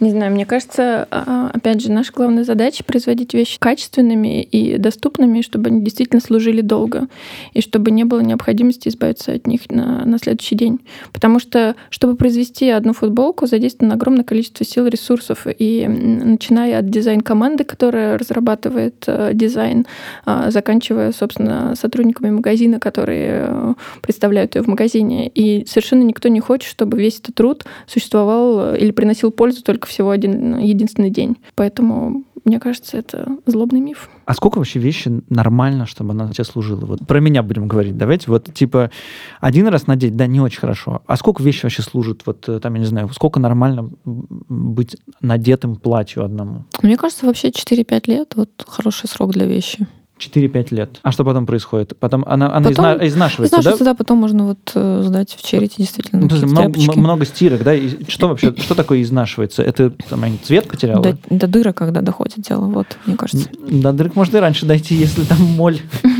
Не 0.00 0.11
знаю, 0.11 0.30
мне 0.30 0.46
кажется, 0.46 1.08
а, 1.11 1.50
опять 1.52 1.82
же, 1.82 1.90
наша 1.90 2.12
главная 2.12 2.44
задача 2.44 2.84
производить 2.84 3.34
вещи 3.34 3.58
качественными 3.58 4.42
и 4.42 4.78
доступными, 4.78 5.40
чтобы 5.40 5.70
они 5.70 5.82
действительно 5.82 6.20
служили 6.20 6.61
долго, 6.61 7.08
и 7.52 7.61
чтобы 7.61 7.90
не 7.90 8.04
было 8.04 8.20
необходимости 8.20 8.88
избавиться 8.88 9.32
от 9.32 9.48
них 9.48 9.68
на, 9.70 10.04
на 10.04 10.18
следующий 10.18 10.54
день. 10.54 10.78
Потому 11.12 11.40
что, 11.40 11.74
чтобы 11.90 12.14
произвести 12.14 12.68
одну 12.68 12.92
футболку, 12.92 13.46
задействовано 13.46 13.96
огромное 13.96 14.22
количество 14.22 14.64
сил 14.64 14.87
и 14.87 14.90
ресурсов, 14.90 15.46
и 15.46 15.87
начиная 15.88 16.78
от 16.78 16.90
дизайн-команды, 16.90 17.64
которая 17.64 18.16
разрабатывает 18.16 19.02
э, 19.08 19.32
дизайн, 19.34 19.84
а, 20.24 20.52
заканчивая, 20.52 21.11
собственно, 21.11 21.74
сотрудниками 21.74 22.30
магазина, 22.30 22.78
которые 22.78 23.46
э, 23.48 23.74
представляют 24.00 24.54
ее 24.54 24.62
в 24.62 24.68
магазине. 24.68 25.28
И 25.28 25.66
совершенно 25.66 26.04
никто 26.04 26.28
не 26.28 26.38
хочет, 26.38 26.70
чтобы 26.70 26.98
весь 26.98 27.18
этот 27.18 27.34
труд 27.34 27.64
существовал 27.98 28.74
э, 28.74 28.78
или 28.78 28.90
приносил 28.90 29.30
пользу 29.30 29.62
только 29.62 29.87
всего 29.87 30.11
один 30.11 30.58
единственный 30.58 31.11
день. 31.11 31.37
Поэтому 31.54 32.24
мне 32.44 32.61
кажется, 32.61 32.96
это 32.96 33.28
злобный 33.44 33.80
миф. 33.80 34.08
А 34.24 34.32
сколько 34.32 34.58
вообще 34.58 34.78
вещи 34.78 35.22
нормально, 35.28 35.87
чтобы 35.87 36.12
она 36.12 36.32
тебе 36.32 36.44
служила? 36.44 36.87
Вот 36.87 37.06
про 37.06 37.20
меня 37.20 37.42
будем 37.42 37.68
говорить. 37.68 37.96
Давайте 37.98 38.30
вот 38.30 38.52
типа 38.54 38.90
один 39.40 39.66
раз 39.68 39.87
надеть, 39.87 40.16
да, 40.16 40.26
не 40.26 40.40
очень 40.40 40.61
хорошо. 40.61 41.02
А 41.06 41.16
сколько 41.16 41.42
вещи 41.42 41.64
вообще 41.64 41.82
служит? 41.82 42.22
Вот 42.24 42.48
э, 42.48 42.61
там, 42.61 42.74
я 42.74 42.80
не 42.80 42.87
знаю, 42.87 43.11
сколько 43.12 43.40
нормально 43.40 43.90
быть 44.04 44.96
надетым 45.20 45.76
платью 45.76 46.24
одному? 46.24 46.64
Мне 46.82 46.96
кажется, 46.96 47.26
вообще 47.26 47.48
4-5 47.48 48.02
лет 48.06 48.32
вот 48.37 48.50
хороший 48.66 49.08
срок 49.08 49.32
для 49.32 49.46
вещи. 49.46 49.87
4-5 50.18 50.74
лет. 50.74 50.98
А 51.02 51.12
что 51.12 51.24
потом 51.24 51.46
происходит? 51.46 51.96
Потом 51.98 52.24
она, 52.26 52.54
она 52.54 52.68
Потом 52.68 52.85
изна- 52.85 53.07
изнашивается, 53.07 53.57
да? 53.57 53.61
Изнашивается, 53.61 53.85
да, 53.85 53.94
потом 53.94 54.18
можно 54.18 54.46
вот 54.46 54.59
э, 54.74 55.02
сдать 55.04 55.35
в 55.35 55.46
черете, 55.46 55.76
действительно. 55.78 56.28
Ну, 56.28 56.46
много, 56.46 56.96
много 56.96 57.24
стирок, 57.24 57.62
да? 57.62 57.74
И 57.74 58.04
что 58.09 58.28
вообще, 58.28 58.54
что 58.57 58.74
такое 58.74 59.02
изнашивается? 59.02 59.62
Это 59.62 59.90
там, 59.90 60.24
цвет 60.42 60.68
потеряла? 60.68 61.02
До, 61.02 61.18
до 61.31 61.46
дыра, 61.46 61.72
когда 61.72 62.00
доходит 62.00 62.40
дело, 62.40 62.66
вот, 62.66 62.87
мне 63.07 63.16
кажется. 63.16 63.48
До 63.70 63.92
дырок 63.92 64.16
можно 64.16 64.37
и 64.37 64.40
раньше 64.40 64.66
дойти, 64.66 64.94
если 64.94 65.24
там 65.24 65.38
моль. 65.40 65.81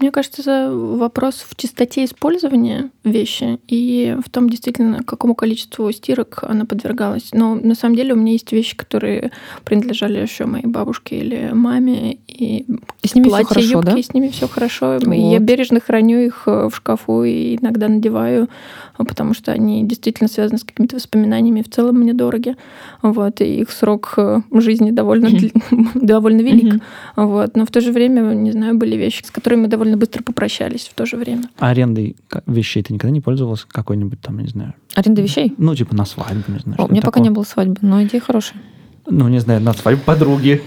Мне 0.00 0.10
кажется, 0.12 0.70
вопрос 0.72 1.44
в 1.48 1.56
чистоте 1.56 2.04
использования 2.04 2.90
вещи 3.04 3.58
и 3.66 4.16
в 4.24 4.30
том, 4.30 4.48
действительно, 4.48 5.02
какому 5.02 5.34
количеству 5.34 5.90
стирок 5.92 6.40
она 6.42 6.64
подвергалась. 6.64 7.30
Но 7.32 7.54
на 7.54 7.74
самом 7.74 7.96
деле 7.96 8.12
у 8.14 8.16
меня 8.16 8.32
есть 8.32 8.52
вещи, 8.52 8.76
которые 8.76 9.32
принадлежали 9.64 10.18
еще 10.18 10.46
моей 10.46 10.66
бабушке 10.66 11.18
или 11.18 11.50
маме, 11.52 12.18
и 12.28 12.66
И 13.02 13.08
с 13.08 13.14
ними 13.14 13.24
все 13.24 13.30
платья, 13.30 13.48
хорошо, 13.48 13.70
юбки, 13.70 13.86
да? 13.86 14.02
с 14.02 14.14
ними 14.14 14.28
все 14.28 14.46
хорошо. 14.46 14.96
И 14.96 15.04
Вот. 15.04 15.14
Я 15.14 15.38
бережно 15.38 15.80
храню 15.80 16.20
их 16.20 16.44
э, 16.46 16.68
в 16.68 16.76
шкафу 16.76 17.24
и 17.24 17.56
иногда 17.56 17.88
надеваю, 17.88 18.48
а, 18.96 19.04
потому 19.04 19.34
что 19.34 19.52
они 19.52 19.84
действительно 19.84 20.28
связаны 20.28 20.58
с 20.58 20.64
какими-то 20.64 20.96
воспоминаниями, 20.96 21.62
в 21.62 21.70
целом 21.70 21.96
мне 21.96 22.14
дороги. 22.14 22.56
Вот, 23.02 23.40
и 23.40 23.60
их 23.60 23.70
срок 23.70 24.14
э, 24.16 24.40
жизни 24.52 24.90
довольно, 24.90 25.30
довольно 25.94 26.40
велик. 26.40 26.82
Вот. 27.16 27.56
Но 27.56 27.64
в 27.66 27.70
то 27.70 27.80
же 27.80 27.92
время, 27.92 28.20
не 28.34 28.52
знаю, 28.52 28.76
были 28.76 28.96
вещи, 28.96 29.24
с 29.24 29.30
которыми 29.30 29.62
мы 29.62 29.68
довольно 29.68 29.87
быстро 29.96 30.22
попрощались 30.22 30.88
в 30.88 30.94
то 30.94 31.06
же 31.06 31.16
время. 31.16 31.44
А 31.58 31.70
арендой 31.70 32.16
вещей 32.46 32.82
ты 32.82 32.92
никогда 32.92 33.12
не 33.12 33.20
пользовалась? 33.20 33.64
Какой-нибудь 33.68 34.20
там, 34.20 34.38
не 34.38 34.48
знаю, 34.48 34.74
Аренда 34.94 35.22
вещей? 35.22 35.54
ну, 35.58 35.74
типа 35.74 35.94
на 35.94 36.04
свадьбу, 36.04 36.52
не 36.52 36.58
знаю. 36.58 36.80
О, 36.80 36.86
у 36.86 36.88
меня 36.88 37.00
пока 37.02 37.12
такое. 37.18 37.22
не 37.24 37.30
было 37.30 37.44
свадьбы, 37.44 37.76
но 37.82 38.02
идея 38.02 38.20
хорошая. 38.20 38.60
Ну, 39.06 39.28
не 39.28 39.38
знаю, 39.38 39.60
на 39.60 39.72
свадьбу 39.72 40.02
подруги. 40.04 40.62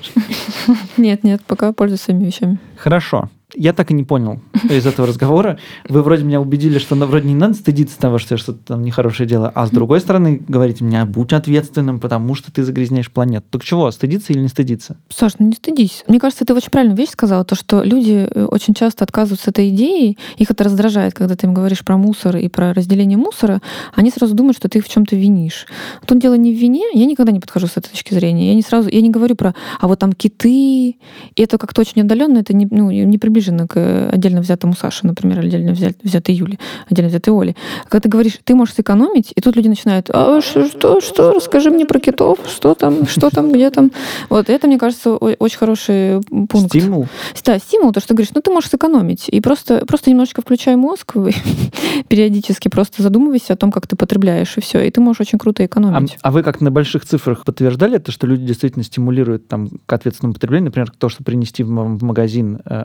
Нет, 0.98 1.24
нет, 1.24 1.42
пока 1.46 1.74
пользуюсь 1.74 2.02
своими 2.02 2.26
вещами. 2.26 2.60
Хорошо. 2.76 3.30
Я 3.56 3.74
так 3.74 3.92
и 3.92 3.94
не 3.94 4.04
понял 4.04 4.40
из 4.70 4.86
этого 4.86 5.08
разговора. 5.08 5.58
Вы 5.88 6.02
вроде 6.04 6.24
меня 6.24 6.42
убедили, 6.42 6.80
что 6.80 6.96
ну, 6.96 7.06
вроде 7.06 7.28
не 7.28 7.36
надо 7.36 7.54
стыдиться 7.54 7.98
того, 7.98 8.18
что 8.18 8.36
я 8.36 8.38
что-то 8.38 8.60
там 8.60 8.84
нехорошее 8.84 9.28
делаю, 9.28 9.52
а 9.54 9.66
с 9.66 9.72
другой 9.72 10.00
стороны 10.02 10.42
говорите 10.48 10.84
мне, 10.84 11.04
будь 11.06 11.34
ответственным, 11.34 12.00
потому 12.00 12.36
что 12.36 12.52
ты 12.52 12.64
загрязняешь 12.64 13.12
планету. 13.12 13.46
Так 13.52 13.64
чего, 13.64 13.90
стыдиться 13.92 14.34
или 14.34 14.40
не 14.40 14.48
стыдиться? 14.48 14.98
Саш, 15.10 15.34
ну 15.40 15.48
не 15.48 15.54
стыдись. 15.54 16.04
Мне 16.08 16.20
кажется, 16.20 16.46
ты 16.46 16.54
очень 16.54 16.70
правильную 16.70 16.98
вещь 16.98 17.10
сказала, 17.10 17.44
то, 17.44 17.56
что 17.56 17.84
люди 17.84 18.28
э, 18.30 18.46
очень 18.46 18.74
часто 18.74 19.04
отказываются 19.04 19.50
от 19.50 19.62
этой 19.62 19.70
идеи, 19.70 20.18
их 20.38 20.50
это 20.50 20.64
раздражает, 20.64 21.14
когда 21.14 21.36
ты 21.36 21.48
им 21.48 21.54
говоришь 21.54 21.84
про 21.84 21.98
мусор 21.98 22.38
и 22.38 22.48
про 22.48 22.74
разделение 22.74 23.18
мусора, 23.18 23.62
они 23.94 24.10
сразу 24.10 24.34
думают, 24.36 24.58
что 24.58 24.70
ты 24.70 24.80
их 24.80 24.86
в 24.86 24.90
чем-то 24.90 25.16
винишь. 25.16 25.68
Тут 26.06 26.20
дело 26.20 26.34
не 26.36 26.54
в 26.54 26.58
вине, 26.58 26.84
я 26.94 27.06
никогда 27.06 27.32
не 27.32 27.40
подхожу 27.40 27.68
с 27.68 27.78
этой 27.78 27.90
точки 27.90 28.14
зрения. 28.14 28.50
Я 28.50 28.56
не 28.56 28.62
сразу, 28.62 28.90
я 28.90 29.02
не 29.02 29.10
говорю 29.10 29.36
про, 29.36 29.54
а 29.80 29.88
вот 29.88 30.00
там 30.00 30.14
киты, 30.14 30.50
и 30.50 30.98
это 31.36 31.58
как-то 31.58 31.82
очень 31.82 32.02
отдаленно, 32.02 32.40
это 32.40 32.54
не, 32.54 32.68
ну, 32.70 32.90
не 32.92 33.18
приближено 33.41 33.67
к 33.67 34.10
отдельно 34.12 34.41
взятому 34.41 34.73
Саше, 34.75 35.08
например, 35.08 35.39
отдельно 35.39 35.71
взят- 35.71 35.97
взятой 36.04 36.36
Юле, 36.36 36.60
отдельно 36.89 37.10
взятой 37.10 37.34
Оле. 37.34 37.56
Когда 37.89 38.01
ты 38.04 38.10
говоришь, 38.10 38.39
ты 38.43 38.56
можешь 38.56 38.75
сэкономить, 38.75 39.34
и 39.36 39.41
тут 39.41 39.56
люди 39.56 39.67
начинают, 39.67 40.10
а 40.13 40.41
что, 40.41 40.67
что, 40.67 41.01
что, 41.01 41.34
расскажи 41.34 41.69
мне 41.71 41.86
про 41.86 41.99
китов, 41.99 42.39
что 42.47 42.75
там, 42.75 43.08
что 43.08 43.30
там, 43.30 43.51
где 43.51 43.69
там. 43.69 43.91
Вот 44.30 44.49
это, 44.49 44.67
мне 44.67 44.77
кажется, 44.77 45.15
очень 45.15 45.58
хороший 45.58 46.21
пункт. 46.49 46.69
Стимул? 46.69 47.08
Да, 47.43 47.58
стимул, 47.60 47.91
то, 47.91 47.99
что 47.99 48.10
ты 48.10 48.13
говоришь, 48.13 48.32
ну 48.36 48.41
ты 48.41 48.51
можешь 48.51 48.69
сэкономить. 48.69 49.27
И 49.30 49.41
просто, 49.41 49.84
просто 49.86 50.10
немножечко 50.10 50.41
включай 50.41 50.75
мозг, 50.75 51.15
периодически 52.08 52.67
просто 52.69 53.01
задумывайся 53.01 53.54
о 53.54 53.56
том, 53.56 53.71
как 53.71 53.88
ты 53.88 53.95
потребляешь, 53.95 54.58
и 54.58 54.62
все. 54.62 54.82
И 54.82 54.91
ты 54.91 55.01
можешь 55.01 55.21
очень 55.21 55.39
круто 55.39 55.63
А, 55.63 55.65
экономить. 55.65 56.17
а 56.21 56.32
вы 56.32 56.43
как 56.43 56.62
на 56.62 56.71
больших 56.71 57.06
цифрах 57.06 57.43
подтверждали 57.45 57.97
это, 57.97 58.12
что 58.12 58.27
люди 58.27 58.45
действительно 58.45 58.84
стимулируют 58.84 59.47
там 59.47 59.69
к 59.86 59.93
ответственному 59.93 60.34
потреблению? 60.34 60.65
Например, 60.67 60.91
то, 60.97 61.10
что 61.10 61.23
принести 61.23 61.63
в, 61.63 61.69
магазин 61.71 62.60
э, 62.65 62.82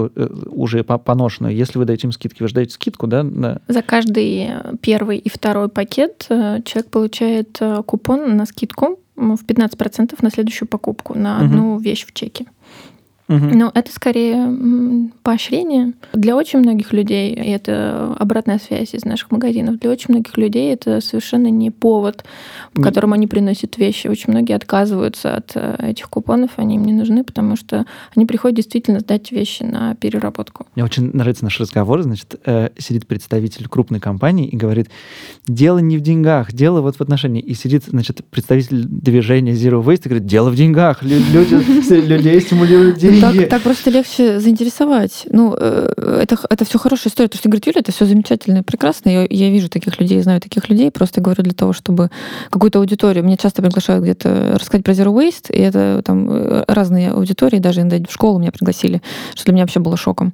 одежду 0.00 0.12
э, 0.16 0.28
уже 0.50 0.82
по- 0.84 0.98
поношенную, 0.98 1.54
если 1.54 1.78
вы 1.78 1.84
даете 1.84 2.06
им 2.06 2.12
скидки, 2.12 2.42
вы 2.42 2.48
же 2.48 2.54
даете 2.54 2.72
скидку, 2.74 3.06
да? 3.06 3.22
на- 3.22 3.60
За 3.68 3.82
каждый 3.82 4.48
первый 4.80 5.18
и 5.18 5.28
второй 5.28 5.68
пакет 5.68 6.26
э, 6.30 6.60
человек 6.64 6.90
получает 6.90 7.58
э, 7.60 7.82
купон 7.84 8.36
на 8.36 8.46
скидку 8.46 8.98
в 9.16 9.44
15% 9.46 10.14
на 10.22 10.30
следующую 10.30 10.68
покупку, 10.68 11.18
на 11.18 11.40
одну 11.40 11.78
вещь 11.78 12.06
в 12.06 12.12
чеке. 12.12 12.46
Мгм. 13.32 13.58
Но 13.58 13.70
это 13.74 13.90
скорее 13.92 15.10
поощрение. 15.22 15.92
Для 16.12 16.36
очень 16.36 16.58
многих 16.60 16.92
людей, 16.92 17.32
и 17.34 17.50
это 17.50 18.14
обратная 18.18 18.58
связь 18.58 18.94
из 18.94 19.04
наших 19.04 19.30
магазинов, 19.30 19.78
для 19.78 19.90
очень 19.90 20.06
многих 20.08 20.36
людей 20.36 20.72
это 20.72 21.00
совершенно 21.00 21.48
не 21.48 21.70
повод, 21.70 22.24
по 22.74 22.82
которому 22.82 23.14
они 23.14 23.26
приносят 23.26 23.78
вещи. 23.78 24.06
Очень 24.08 24.32
многие 24.32 24.54
отказываются 24.54 25.34
от 25.36 25.52
э, 25.54 25.76
этих 25.90 26.08
купонов, 26.10 26.50
они 26.56 26.76
им 26.76 26.84
не 26.84 26.92
нужны, 26.92 27.24
потому 27.24 27.56
что 27.56 27.86
они 28.16 28.26
приходят 28.26 28.56
действительно 28.56 29.00
сдать 29.00 29.32
вещи 29.32 29.62
на 29.62 29.94
переработку. 29.94 30.66
Мне 30.74 30.84
очень 30.84 31.10
нравится 31.12 31.44
наш 31.44 31.58
разговор. 31.60 32.02
Значит, 32.02 32.40
э, 32.44 32.68
сидит 32.78 33.06
представитель 33.06 33.68
крупной 33.68 34.00
компании 34.00 34.46
и 34.48 34.56
говорит, 34.56 34.88
дело 35.46 35.78
не 35.78 35.96
в 35.98 36.00
деньгах, 36.00 36.52
дело 36.52 36.80
вот 36.80 36.96
в 36.96 37.00
отношении. 37.00 37.40
И 37.40 37.54
сидит, 37.54 37.84
значит, 37.86 38.24
представитель 38.30 38.84
движения 38.84 39.52
Zero 39.52 39.82
Waste 39.82 40.02
и 40.04 40.08
говорит, 40.08 40.26
дело 40.26 40.50
в 40.50 40.56
деньгах. 40.56 41.02
Лю- 41.02 41.22
Люди, 41.32 41.54
людей 42.06 42.40
стимулируют 42.40 42.98
деньги. 42.98 43.21
Так, 43.22 43.48
так 43.48 43.62
просто 43.62 43.90
легче 43.90 44.40
заинтересовать. 44.40 45.26
Ну, 45.30 45.54
э, 45.58 45.92
это, 46.22 46.36
это 46.50 46.64
все 46.64 46.78
хорошая 46.78 47.10
история. 47.10 47.28
То, 47.28 47.38
что 47.38 47.48
говорит 47.48 47.66
Юля, 47.66 47.80
это 47.80 47.92
все 47.92 48.04
замечательно 48.04 48.58
и 48.58 48.62
прекрасно. 48.62 49.08
Я, 49.08 49.26
я 49.28 49.50
вижу 49.50 49.68
таких 49.68 49.98
людей, 50.00 50.20
знаю 50.22 50.40
таких 50.40 50.68
людей. 50.68 50.90
Просто 50.90 51.20
говорю 51.20 51.42
для 51.42 51.52
того, 51.54 51.72
чтобы 51.72 52.10
какую-то 52.50 52.78
аудиторию... 52.78 53.24
Меня 53.24 53.36
часто 53.36 53.62
приглашают 53.62 54.02
где-то 54.02 54.56
рассказать 54.58 54.84
про 54.84 54.92
Zero 54.92 55.14
Waste, 55.14 55.52
и 55.52 55.60
это 55.60 56.02
там 56.04 56.28
э, 56.30 56.64
разные 56.68 57.10
аудитории, 57.12 57.58
даже 57.58 57.80
иногда 57.80 57.98
в 58.08 58.12
школу 58.12 58.38
меня 58.38 58.50
пригласили, 58.52 59.00
что 59.34 59.44
для 59.44 59.54
меня 59.54 59.64
вообще 59.64 59.80
было 59.80 59.96
шоком. 59.96 60.32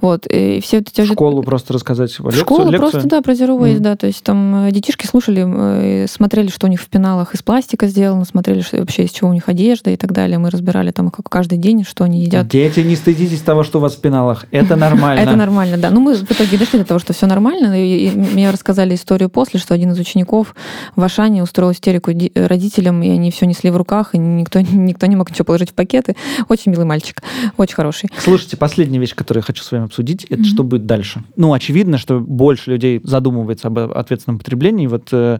Вот. 0.00 0.26
И 0.28 0.60
все 0.60 0.78
эти 0.78 1.02
В 1.02 1.06
школу 1.06 1.42
просто 1.42 1.72
рассказать 1.72 2.10
лекцию, 2.18 2.32
школу 2.32 2.70
лекцию. 2.70 2.90
просто, 2.90 3.08
да, 3.08 3.22
про 3.22 3.32
Zero 3.32 3.58
Waste, 3.58 3.74
Мгм. 3.74 3.82
да. 3.82 3.96
То 3.96 4.06
есть 4.06 4.22
там 4.24 4.66
э, 4.66 4.72
детишки 4.72 5.06
слушали, 5.06 6.06
смотрели, 6.06 6.48
что 6.48 6.66
у 6.66 6.70
них 6.70 6.80
в 6.80 6.88
пеналах 6.88 7.34
из 7.34 7.42
пластика 7.42 7.86
сделано, 7.86 8.24
смотрели, 8.24 8.60
что 8.60 8.78
вообще 8.78 9.04
из 9.04 9.10
чего 9.12 9.30
у 9.30 9.32
них 9.32 9.48
одежда 9.48 9.90
и 9.90 9.96
так 9.96 10.12
далее. 10.12 10.38
Мы 10.38 10.50
разбирали 10.50 10.90
там 10.90 11.10
как 11.10 11.28
каждый 11.28 11.58
день, 11.58 11.84
что 11.84 12.04
они 12.04 12.23
едят. 12.24 12.48
Дети, 12.48 12.80
не 12.80 12.96
стыдитесь 12.96 13.40
того, 13.40 13.62
что 13.62 13.78
у 13.78 13.80
вас 13.80 13.94
в 13.94 14.00
пеналах. 14.00 14.46
Это 14.50 14.76
нормально. 14.76 15.20
Это 15.20 15.36
нормально, 15.36 15.76
да. 15.76 15.90
Ну, 15.90 16.00
мы 16.00 16.14
в 16.14 16.30
итоге 16.30 16.58
дошли 16.58 16.80
до 16.80 16.84
того, 16.84 17.00
что 17.00 17.12
все 17.12 17.26
нормально. 17.26 17.74
И, 17.74 18.10
мне 18.10 18.50
рассказали 18.50 18.94
историю 18.94 19.30
после, 19.30 19.60
что 19.60 19.74
один 19.74 19.92
из 19.92 19.98
учеников 19.98 20.54
в 20.96 21.02
Ашане 21.02 21.42
устроил 21.42 21.72
истерику 21.72 22.12
ди- 22.12 22.32
родителям, 22.34 23.02
и 23.02 23.10
они 23.10 23.30
все 23.30 23.46
несли 23.46 23.70
в 23.70 23.76
руках, 23.76 24.14
и 24.14 24.18
никто, 24.18 24.60
никто 24.72 25.06
не 25.06 25.16
мог 25.16 25.30
ничего 25.30 25.44
положить 25.44 25.70
в 25.70 25.74
пакеты. 25.74 26.16
Очень 26.48 26.72
милый 26.72 26.86
мальчик, 26.86 27.22
очень 27.56 27.74
хороший. 27.74 28.10
Слушайте, 28.18 28.56
последняя 28.56 28.98
вещь, 28.98 29.14
которую 29.14 29.42
я 29.42 29.44
хочу 29.46 29.62
с 29.62 29.70
вами 29.70 29.84
обсудить, 29.84 30.24
это 30.24 30.44
что 30.44 30.62
будет 30.64 30.86
дальше. 30.86 31.22
Ну, 31.36 31.52
очевидно, 31.52 31.98
что 31.98 32.20
больше 32.20 32.70
людей 32.70 33.00
задумывается 33.02 33.68
об 33.68 33.78
ответственном 33.78 34.38
потреблении. 34.38 34.86
Вот 34.86 35.08
э, 35.12 35.38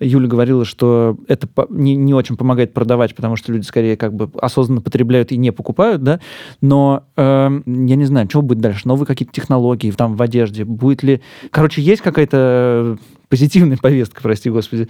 Юля 0.00 0.28
говорила, 0.28 0.64
что 0.64 1.16
это 1.28 1.48
не, 1.70 1.96
не 1.96 2.14
очень 2.14 2.36
помогает 2.36 2.72
продавать, 2.72 3.14
потому 3.14 3.36
что 3.36 3.52
люди 3.52 3.64
скорее 3.64 3.96
как 3.96 4.14
бы 4.14 4.30
осознанно 4.40 4.80
потребляют 4.80 5.32
и 5.32 5.36
не 5.36 5.50
покупают, 5.50 6.03
да. 6.04 6.20
Но 6.60 7.04
э, 7.16 7.22
я 7.66 7.96
не 7.96 8.04
знаю, 8.04 8.28
что 8.28 8.42
будет 8.42 8.60
дальше. 8.60 8.86
Новые 8.86 9.06
какие-то 9.06 9.32
технологии 9.32 9.90
там 9.90 10.16
в 10.16 10.22
одежде. 10.22 10.64
Будет 10.64 11.02
ли... 11.02 11.20
Короче, 11.50 11.82
есть 11.82 12.02
какая-то 12.02 12.98
позитивная 13.28 13.76
повестка, 13.76 14.22
прости 14.22 14.48
господи. 14.50 14.88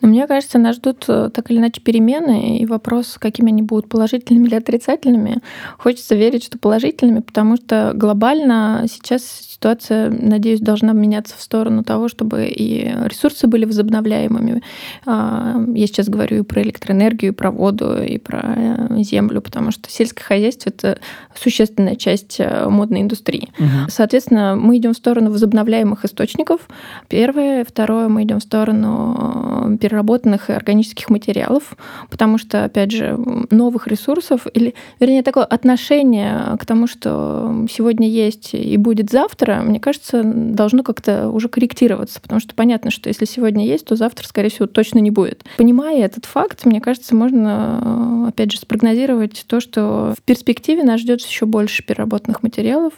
Но 0.00 0.08
мне 0.08 0.26
кажется, 0.26 0.58
нас 0.58 0.76
ждут 0.76 1.04
э, 1.08 1.30
так 1.32 1.50
или 1.50 1.58
иначе 1.58 1.80
перемены, 1.80 2.58
и 2.58 2.66
вопрос, 2.66 3.16
какими 3.18 3.50
они 3.50 3.62
будут, 3.62 3.88
положительными 3.88 4.46
или 4.46 4.54
отрицательными. 4.54 5.38
Хочется 5.78 6.14
верить, 6.14 6.44
что 6.44 6.58
положительными, 6.58 7.20
потому 7.20 7.56
что 7.56 7.92
глобально 7.94 8.84
сейчас 8.88 9.55
ситуация, 9.56 10.10
надеюсь, 10.10 10.60
должна 10.60 10.92
меняться 10.92 11.34
в 11.36 11.40
сторону 11.40 11.82
того, 11.82 12.08
чтобы 12.08 12.46
и 12.46 12.92
ресурсы 13.04 13.46
были 13.46 13.64
возобновляемыми. 13.64 14.62
А, 15.06 15.56
Я 15.74 15.86
сейчас 15.86 16.08
говорю 16.08 16.40
и 16.40 16.42
про 16.42 16.62
электроэнергию, 16.62 17.32
и 17.32 17.34
про 17.34 17.50
воду, 17.50 18.02
и 18.02 18.18
про 18.18 18.42
э, 18.44 19.02
землю, 19.02 19.40
потому 19.40 19.70
что 19.70 19.90
сельское 19.90 20.24
хозяйство— 20.24 20.68
это 20.70 20.98
существенная 21.34 21.96
часть 21.96 22.36
э, 22.38 22.68
модной 22.68 23.00
индустрии. 23.00 23.48
Соответственно, 23.88 24.56
мы 24.56 24.76
идем 24.76 24.92
в 24.92 24.96
сторону 24.96 25.30
возобновляемых 25.30 26.04
источников. 26.04 26.60
Первое. 27.08 27.64
Второе, 27.64 28.08
мы 28.08 28.24
идем 28.24 28.40
в 28.40 28.42
сторону 28.42 29.72
э, 29.72 29.76
переработанных 29.78 30.50
и 30.50 30.52
органических 30.52 31.08
материалов, 31.08 31.76
потому 32.10 32.36
что, 32.36 32.64
опять 32.64 32.92
же, 32.92 33.18
новых 33.50 33.86
ресурсов, 33.88 34.46
или, 34.52 34.74
вернее, 35.00 35.22
такое 35.22 35.44
отношение 35.44 36.56
к 36.60 36.66
тому, 36.66 36.86
что 36.86 37.66
сегодня 37.70 38.06
есть 38.08 38.52
и 38.52 38.76
будет 38.76 39.10
завтра, 39.10 39.45
мне 39.48 39.80
кажется, 39.80 40.22
должно 40.24 40.82
как-то 40.82 41.28
уже 41.28 41.48
корректироваться, 41.48 42.20
потому 42.20 42.40
что 42.40 42.54
понятно, 42.54 42.90
что 42.90 43.08
если 43.08 43.24
сегодня 43.24 43.66
есть, 43.66 43.86
то 43.86 43.96
завтра, 43.96 44.26
скорее 44.26 44.48
всего, 44.48 44.66
точно 44.66 44.98
не 44.98 45.10
будет. 45.10 45.44
Понимая 45.56 46.04
этот 46.04 46.24
факт, 46.24 46.64
мне 46.64 46.80
кажется, 46.80 47.14
можно, 47.14 48.24
э, 48.24 48.28
опять 48.28 48.52
же, 48.52 48.58
спрогнозировать 48.58 49.44
то, 49.46 49.60
что 49.60 50.14
в 50.16 50.22
перспективе 50.22 50.84
нас 50.84 51.00
ждет 51.00 51.20
еще 51.20 51.46
больше 51.46 51.84
переработанных 51.84 52.42
материалов, 52.42 52.94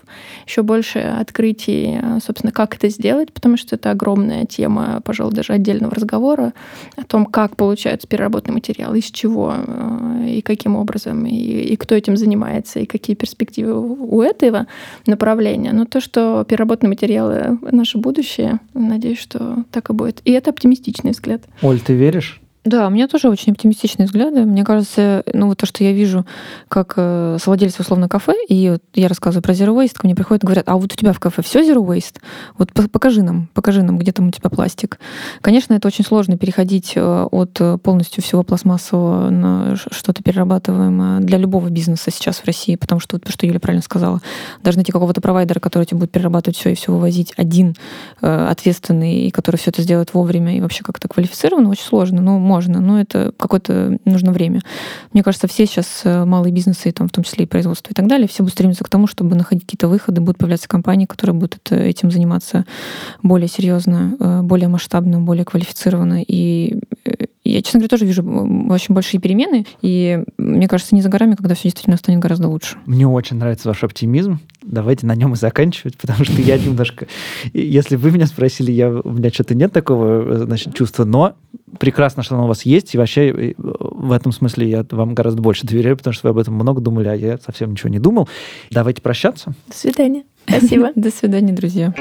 еще 0.47 0.63
больше 0.63 0.99
открытий, 0.99 1.99
э, 2.01 2.19
собственно, 2.25 2.53
как 2.53 2.75
это 2.75 2.89
сделать, 2.89 3.33
потому 3.33 3.57
что 3.57 3.77
это 3.77 3.91
огромная 3.91 4.47
тема, 4.47 5.01
пожалуй, 5.05 5.35
даже 5.35 5.53
отдельного 5.53 5.95
разговора 5.95 6.53
о 6.97 7.05
том, 7.05 7.27
как 7.27 7.57
получаются 7.57 8.09
переработанные 8.09 8.55
материалы, 8.55 8.99
из 8.99 9.11
чего 9.11 9.55
э, 9.57 10.29
и 10.29 10.43
каким 10.43 10.77
образом, 10.77 11.27
и, 11.27 11.35
и 11.35 11.77
кто 11.77 11.95
этим 11.95 12.17
занимается, 12.17 12.81
и 12.81 12.87
какие 12.87 13.17
перспективы 13.17 13.79
у 13.79 14.23
этого 14.23 14.67
направления. 15.07 15.73
Но 15.73 15.85
то, 15.85 16.01
что 16.01 16.38
переработанные 16.45 16.91
материалы— 16.91 17.59
наше 17.73 17.99
будущее, 17.99 18.61
надеюсь, 18.75 19.19
что 19.19 19.65
так 19.71 19.91
и 19.91 19.93
будет. 19.93 20.21
И 20.25 20.33
это 20.33 20.51
оптимистичный 20.51 21.13
взгляд. 21.13 21.43
Оль, 21.63 21.81
ты 21.81 21.95
веришь? 21.95 22.38
Да, 22.65 22.87
у 22.87 22.91
меня 22.91 23.09
тоже 23.09 23.29
очень 23.29 23.53
оптимистичные 23.53 24.07
взгляды. 24.07 24.45
Мне 24.45 24.65
кажется, 24.65 25.23
ну 25.33 25.47
вот 25.47 25.59
то, 25.59 25.67
что 25.67 25.85
я 25.85 25.93
вижу, 25.93 26.27
как 26.69 26.95
э, 26.97 27.39
совладелец 27.41 27.79
условно 27.79 28.09
кафе, 28.09 28.35
и 28.49 28.71
вот 28.71 28.83
я 28.95 29.09
рассказываю 29.09 29.43
про 29.43 29.53
Zero 29.53 29.75
Waste, 29.75 29.95
ко 29.95 30.07
мне 30.07 30.15
приходят 30.15 30.43
и 30.43 30.47
говорят, 30.47 30.69
а 30.69 30.77
вот 30.77 30.93
у 30.93 30.97
тебя 30.97 31.13
в 31.13 31.21
кафе 31.21 31.43
все 31.43 31.61
Zero 31.61 31.85
Waste? 31.87 32.17
Вот 32.59 32.73
покажи 32.73 33.23
нам, 33.23 33.49
покажи 33.55 33.83
нам, 33.83 33.97
где 33.97 34.13
там 34.13 34.29
у 34.29 34.31
тебя 34.31 34.51
пластик. 34.51 34.99
Конечно, 35.41 35.75
это 35.75 35.89
очень 35.89 36.05
сложно 36.05 36.37
переходить 36.37 36.93
э, 36.97 37.27
от 37.31 37.61
э, 37.61 37.79
полностью 37.79 38.23
всего 38.23 38.43
пластмассового 38.43 39.31
на 39.31 39.77
что-то 39.77 40.23
перерабатываемое 40.23 41.21
для 41.21 41.39
любого 41.39 41.71
бизнеса 41.71 42.11
сейчас 42.11 42.39
в 42.39 42.45
России, 42.45 42.77
потому 42.77 43.01
что, 43.01 43.17
вот, 43.17 43.31
что 43.31 43.47
Юля 43.47 43.61
правильно 43.61 43.83
сказала, 43.83 44.21
даже 44.63 44.79
найти 44.79 44.93
какого-то 44.93 45.21
провайдера, 45.21 45.61
который 45.61 45.85
тебе 45.85 46.01
будет 46.01 46.11
перерабатывать 46.11 46.57
все 46.57 46.71
и 46.71 46.75
все 46.75 46.93
вывозить 46.93 47.33
один, 47.37 47.75
ответственный, 48.21 49.27
и 49.27 49.31
который 49.31 49.57
все 49.57 49.71
это 49.71 49.83
сделает 49.83 50.13
вовремя 50.13 50.57
и 50.57 50.61
вообще 50.61 50.83
как-то 50.83 51.09
квалифицированно, 51.09 51.71
очень 51.71 51.85
сложно. 51.85 52.21
Но 52.21 52.39
можно, 52.49 52.81
но 52.81 53.01
это 53.01 53.33
какое-то 53.39 53.99
нужно 54.05 54.33
время. 54.33 54.61
Мне 55.13 55.23
кажется, 55.23 55.47
все 55.47 55.67
сейчас 55.67 56.01
э, 56.05 56.25
малые 56.25 56.53
бизнесы, 56.53 56.91
там, 56.93 57.09
в 57.09 57.13
том 57.13 57.23
числе 57.23 57.45
и 57.45 57.47
производство 57.47 57.93
и 57.93 57.95
так 57.95 58.07
далее, 58.07 58.27
все 58.27 58.43
будут 58.43 58.55
стремиться 58.55 58.85
к 58.85 58.89
тому, 58.89 59.07
чтобы 59.07 59.37
находить 59.37 59.65
какие-то 59.65 59.89
выходы, 59.89 60.21
будут 60.21 60.39
появляться 60.39 60.69
компании, 60.69 61.07
которые 61.07 61.35
будут 61.35 61.61
это, 61.63 61.77
этим 61.77 62.11
заниматься 62.11 62.65
более 63.23 63.49
серьезно, 63.49 64.17
э, 64.19 64.41
более 64.43 64.69
масштабно, 64.69 65.21
более 65.21 65.45
квалифицированно. 65.45 66.23
И 66.27 66.81
э, 67.05 67.27
я, 67.53 67.63
честно 67.63 67.81
говоря, 67.81 67.89
тоже 67.89 68.05
вижу 68.05 68.23
очень 68.71 68.95
большие 68.95 69.21
перемены, 69.21 69.67
и 69.83 70.23
мне 70.37 70.69
кажется, 70.69 70.95
не 70.95 71.03
за 71.03 71.09
горами, 71.09 71.35
когда 71.35 71.55
все 71.55 71.65
действительно 71.65 71.97
станет 71.97 72.21
гораздо 72.21 72.49
лучше. 72.49 72.77
Мне 72.87 73.07
очень 73.07 73.37
нравится 73.37 73.69
ваш 73.69 73.83
оптимизм. 73.85 74.41
Давайте 74.63 75.07
на 75.07 75.15
нем 75.15 75.33
и 75.33 75.37
заканчивать, 75.37 75.97
потому 76.01 76.25
что 76.25 76.41
я 76.41 76.59
немножко... 76.59 77.07
Если 77.53 77.97
вы 77.97 78.11
меня 78.11 78.27
спросили, 78.27 78.71
я, 78.71 78.91
у 78.91 79.11
меня 79.11 79.31
что-то 79.31 79.55
нет 79.55 79.73
такого 79.73 80.39
значит, 80.45 80.75
чувства, 80.75 81.05
но 81.05 81.37
прекрасно, 81.79 82.23
что 82.23 82.35
оно 82.35 82.45
у 82.45 82.49
вас 82.49 82.63
есть, 82.63 82.95
и 82.95 82.99
вообще 82.99 83.29
э, 83.29 83.55
в 83.59 84.13
этом 84.13 84.33
смысле 84.33 84.69
я 84.69 84.87
вам 84.91 85.15
гораздо 85.15 85.43
больше 85.43 85.67
доверяю, 85.67 85.97
потому 85.97 86.15
что 86.15 86.27
вы 86.27 86.31
об 86.31 86.39
этом 86.39 86.55
много 86.55 86.81
думали, 86.81 87.09
а 87.09 87.15
я 87.15 87.39
совсем 87.39 87.73
ничего 87.73 87.89
не 87.89 87.99
думал. 87.99 88.29
Давайте 88.71 89.03
прощаться. 89.03 89.55
До 89.69 89.77
свидания. 89.77 90.25
Спасибо. 90.47 90.91
До 90.95 91.11
свидания, 91.11 91.53
друзья. 91.53 91.95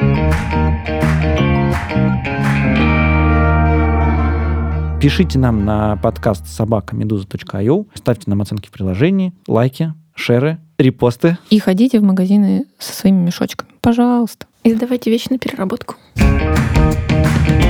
Пишите 5.00 5.38
нам 5.38 5.64
на 5.64 5.96
подкаст 6.02 6.48
собакамедуза.io, 6.48 7.86
ставьте 7.94 8.30
нам 8.30 8.42
оценки 8.42 8.68
в 8.68 8.72
приложении, 8.72 9.32
лайки, 9.48 9.94
шеры, 10.16 10.58
репосты. 10.80 11.38
И 11.52 11.60
ходите 11.60 12.00
в 12.00 12.04
магазины 12.04 12.66
со 12.80 12.94
своими 12.94 13.18
мешочками. 13.18 13.70
Пожалуйста. 13.80 14.48
И 14.64 14.74
сдавайте 14.74 15.12
вещи 15.12 15.28
на 15.30 15.38
переработку. 15.38 15.96
thank 16.18 17.62
you 17.62 17.67